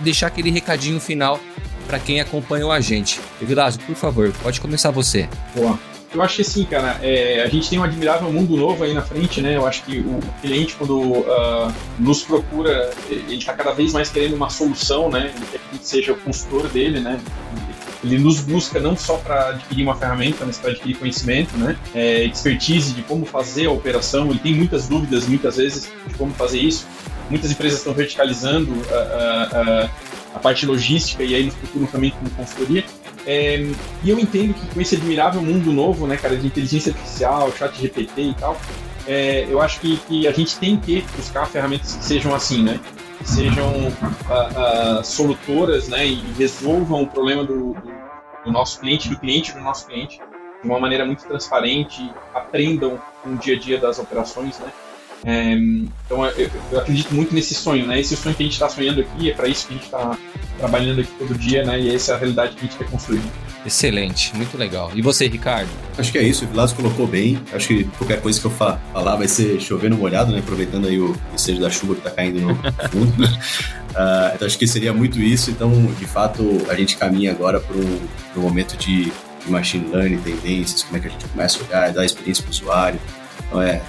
deixar 0.00 0.28
aquele 0.28 0.50
recadinho 0.50 0.98
final 0.98 1.38
para 1.86 1.98
quem 1.98 2.20
acompanhou 2.20 2.72
a 2.72 2.80
gente. 2.80 3.20
Evilásio, 3.40 3.80
por 3.80 3.94
favor, 3.94 4.32
pode 4.42 4.60
começar 4.60 4.90
você. 4.90 5.28
Boa. 5.54 5.78
Eu 6.14 6.20
acho 6.20 6.36
que 6.36 6.42
assim, 6.42 6.64
cara, 6.64 6.98
é, 7.02 7.42
a 7.42 7.48
gente 7.48 7.70
tem 7.70 7.78
um 7.78 7.82
admirável 7.82 8.30
mundo 8.30 8.54
novo 8.54 8.84
aí 8.84 8.92
na 8.92 9.00
frente, 9.00 9.40
né? 9.40 9.56
Eu 9.56 9.66
acho 9.66 9.82
que 9.82 9.98
o 10.00 10.20
cliente, 10.42 10.74
quando 10.74 11.00
uh, 11.00 11.72
nos 11.98 12.22
procura, 12.22 12.90
ele 13.08 13.36
está 13.36 13.54
cada 13.54 13.72
vez 13.72 13.94
mais 13.94 14.10
querendo 14.10 14.34
uma 14.34 14.50
solução, 14.50 15.10
né? 15.10 15.32
Ele 15.34 15.46
quer 15.50 15.60
que 15.70 15.86
seja 15.86 16.12
o 16.12 16.16
consultor 16.16 16.68
dele, 16.68 17.00
né? 17.00 17.18
Ele 18.02 18.18
nos 18.18 18.40
busca 18.40 18.80
não 18.80 18.96
só 18.96 19.16
para 19.18 19.50
adquirir 19.50 19.84
uma 19.84 19.94
ferramenta, 19.94 20.44
mas 20.44 20.58
para 20.58 20.70
adquirir 20.70 20.96
conhecimento, 20.96 21.56
né? 21.56 21.76
É, 21.94 22.24
expertise 22.24 22.92
de 22.92 23.02
como 23.02 23.24
fazer 23.24 23.66
a 23.66 23.70
operação. 23.70 24.30
Ele 24.30 24.38
tem 24.38 24.54
muitas 24.54 24.88
dúvidas, 24.88 25.26
muitas 25.26 25.56
vezes, 25.56 25.90
de 26.06 26.14
como 26.14 26.32
fazer 26.34 26.58
isso. 26.58 26.86
Muitas 27.30 27.50
empresas 27.50 27.78
estão 27.78 27.94
verticalizando 27.94 28.72
a, 28.90 28.94
a, 28.94 29.84
a, 29.84 29.90
a 30.34 30.38
parte 30.38 30.66
logística 30.66 31.22
e 31.22 31.34
aí 31.34 31.44
nos 31.44 31.54
procuram 31.54 31.86
também 31.86 32.10
como 32.10 32.28
consultoria. 32.30 32.84
É, 33.26 33.64
e 34.02 34.10
eu 34.10 34.18
entendo 34.18 34.52
que 34.54 34.66
com 34.74 34.80
esse 34.80 34.96
admirável 34.96 35.40
mundo 35.40 35.72
novo, 35.72 36.06
né, 36.06 36.16
cara, 36.16 36.36
de 36.36 36.46
inteligência 36.46 36.92
artificial, 36.92 37.52
chat 37.56 37.80
GPT 37.80 38.22
e 38.22 38.34
tal, 38.34 38.60
é, 39.06 39.46
eu 39.48 39.60
acho 39.60 39.80
que, 39.80 39.96
que, 40.08 40.26
a 40.26 40.32
gente 40.32 40.56
tem 40.56 40.76
que 40.76 41.04
buscar 41.16 41.46
ferramentas 41.46 41.94
que 41.94 42.04
sejam 42.04 42.34
assim, 42.34 42.62
né? 42.62 42.80
Sejam 43.24 43.88
uh, 43.88 45.00
uh, 45.00 45.04
solutoras, 45.04 45.88
né? 45.88 46.06
E 46.06 46.14
resolvam 46.38 47.02
o 47.02 47.06
problema 47.06 47.44
do, 47.44 47.74
do, 47.74 47.94
do, 48.44 48.52
nosso 48.52 48.80
cliente, 48.80 49.08
do 49.08 49.18
cliente 49.18 49.52
do 49.52 49.60
nosso 49.60 49.86
cliente, 49.86 50.20
de 50.62 50.68
uma 50.68 50.78
maneira 50.78 51.04
muito 51.04 51.24
transparente, 51.24 52.12
aprendam 52.34 53.00
com 53.22 53.30
o 53.30 53.36
dia 53.36 53.56
a 53.56 53.58
dia 53.58 53.78
das 53.78 53.98
operações, 53.98 54.58
né? 54.58 54.72
É, 55.24 55.52
então 55.52 56.24
eu, 56.24 56.50
eu, 56.72 56.80
acredito 56.80 57.14
muito 57.14 57.34
nesse 57.34 57.54
sonho, 57.54 57.86
né? 57.86 58.00
Esse 58.00 58.14
é 58.14 58.16
o 58.16 58.20
sonho 58.20 58.34
que 58.34 58.42
a 58.42 58.46
gente 58.46 58.54
está 58.54 58.68
sonhando 58.68 59.00
aqui, 59.00 59.30
é 59.30 59.34
para 59.34 59.48
isso 59.48 59.68
que 59.68 59.74
a 59.74 59.76
gente 59.76 59.86
está 59.86 60.18
trabalhando 60.58 61.00
aqui 61.00 61.10
todo 61.18 61.38
dia, 61.38 61.64
né? 61.64 61.80
E 61.80 61.94
essa 61.94 62.12
é 62.12 62.14
a 62.14 62.18
realidade 62.18 62.54
que 62.56 62.58
a 62.58 62.62
gente 62.62 62.76
quer 62.76 62.90
construir. 62.90 63.22
Excelente, 63.64 64.34
muito 64.36 64.58
legal. 64.58 64.90
E 64.94 65.00
você, 65.00 65.28
Ricardo? 65.28 65.68
Acho 65.96 66.10
que 66.10 66.18
é 66.18 66.22
isso, 66.22 66.44
o 66.44 66.48
Vilas 66.48 66.72
colocou 66.72 67.06
bem. 67.06 67.38
Acho 67.52 67.68
que 67.68 67.84
qualquer 67.96 68.20
coisa 68.20 68.40
que 68.40 68.46
eu 68.46 68.50
falar 68.50 69.16
vai 69.16 69.28
ser 69.28 69.60
chovendo 69.60 69.96
molhado, 69.96 70.32
né? 70.32 70.40
Aproveitando 70.40 70.88
aí 70.88 70.98
o 70.98 71.16
desejo 71.32 71.60
da 71.60 71.70
chuva 71.70 71.94
que 71.94 72.00
está 72.00 72.10
caindo 72.10 72.40
no 72.40 72.56
fundo. 72.90 73.24
uh, 73.24 74.34
então 74.34 74.46
acho 74.46 74.58
que 74.58 74.66
seria 74.66 74.92
muito 74.92 75.20
isso. 75.20 75.52
Então, 75.52 75.70
de 75.98 76.06
fato, 76.06 76.66
a 76.68 76.74
gente 76.74 76.96
caminha 76.96 77.30
agora 77.30 77.60
para 77.60 77.76
um 77.76 78.40
momento 78.40 78.76
de, 78.76 79.04
de 79.04 79.50
machine 79.50 79.88
learning, 79.92 80.18
tendências, 80.18 80.82
como 80.82 80.96
é 80.96 81.00
que 81.00 81.06
a 81.06 81.10
gente 81.10 81.24
começa 81.26 81.60
a 81.60 81.66
olhar, 81.66 81.92
dar 81.92 82.04
experiência 82.04 82.42
para 82.42 82.50
o 82.50 82.52
usuário. 82.52 83.00
Então 83.46 83.62
é, 83.62 83.80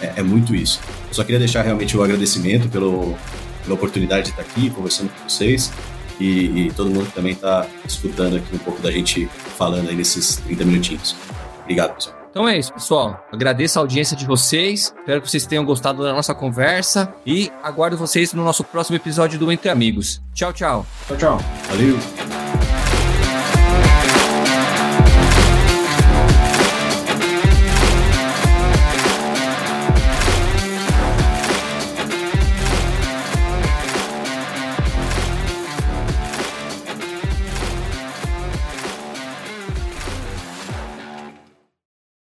é, 0.00 0.14
é, 0.16 0.22
muito 0.22 0.54
isso. 0.54 0.80
Eu 1.08 1.14
só 1.14 1.24
queria 1.24 1.38
deixar 1.38 1.62
realmente 1.62 1.96
o 1.96 2.02
agradecimento 2.02 2.68
pelo, 2.68 3.16
pela 3.62 3.74
oportunidade 3.74 4.24
de 4.24 4.30
estar 4.30 4.42
aqui 4.42 4.70
conversando 4.70 5.10
com 5.10 5.28
vocês 5.28 5.72
e, 6.20 6.66
e 6.66 6.72
todo 6.72 6.90
mundo 6.90 7.06
que 7.06 7.12
também 7.12 7.32
está 7.32 7.66
escutando 7.86 8.36
aqui 8.36 8.54
um 8.54 8.58
pouco 8.58 8.80
da 8.80 8.90
gente 8.90 9.26
falando 9.56 9.88
aí 9.88 9.96
nesses 9.96 10.36
30 10.36 10.64
minutinhos. 10.64 11.16
Obrigado, 11.62 11.94
pessoal. 11.94 12.18
Então 12.30 12.48
é 12.48 12.58
isso, 12.58 12.72
pessoal. 12.72 13.26
Agradeço 13.32 13.78
a 13.78 13.82
audiência 13.82 14.16
de 14.16 14.26
vocês. 14.26 14.94
Espero 14.96 15.20
que 15.20 15.30
vocês 15.30 15.46
tenham 15.46 15.64
gostado 15.64 16.02
da 16.02 16.12
nossa 16.12 16.34
conversa 16.34 17.12
e 17.26 17.50
aguardo 17.62 17.96
vocês 17.96 18.32
no 18.32 18.44
nosso 18.44 18.62
próximo 18.62 18.96
episódio 18.96 19.38
do 19.38 19.50
Entre 19.50 19.68
Amigos. 19.68 20.22
Tchau, 20.34 20.52
tchau. 20.52 20.86
Tchau, 21.08 21.16
tchau. 21.16 21.38
Valeu. 21.68 22.27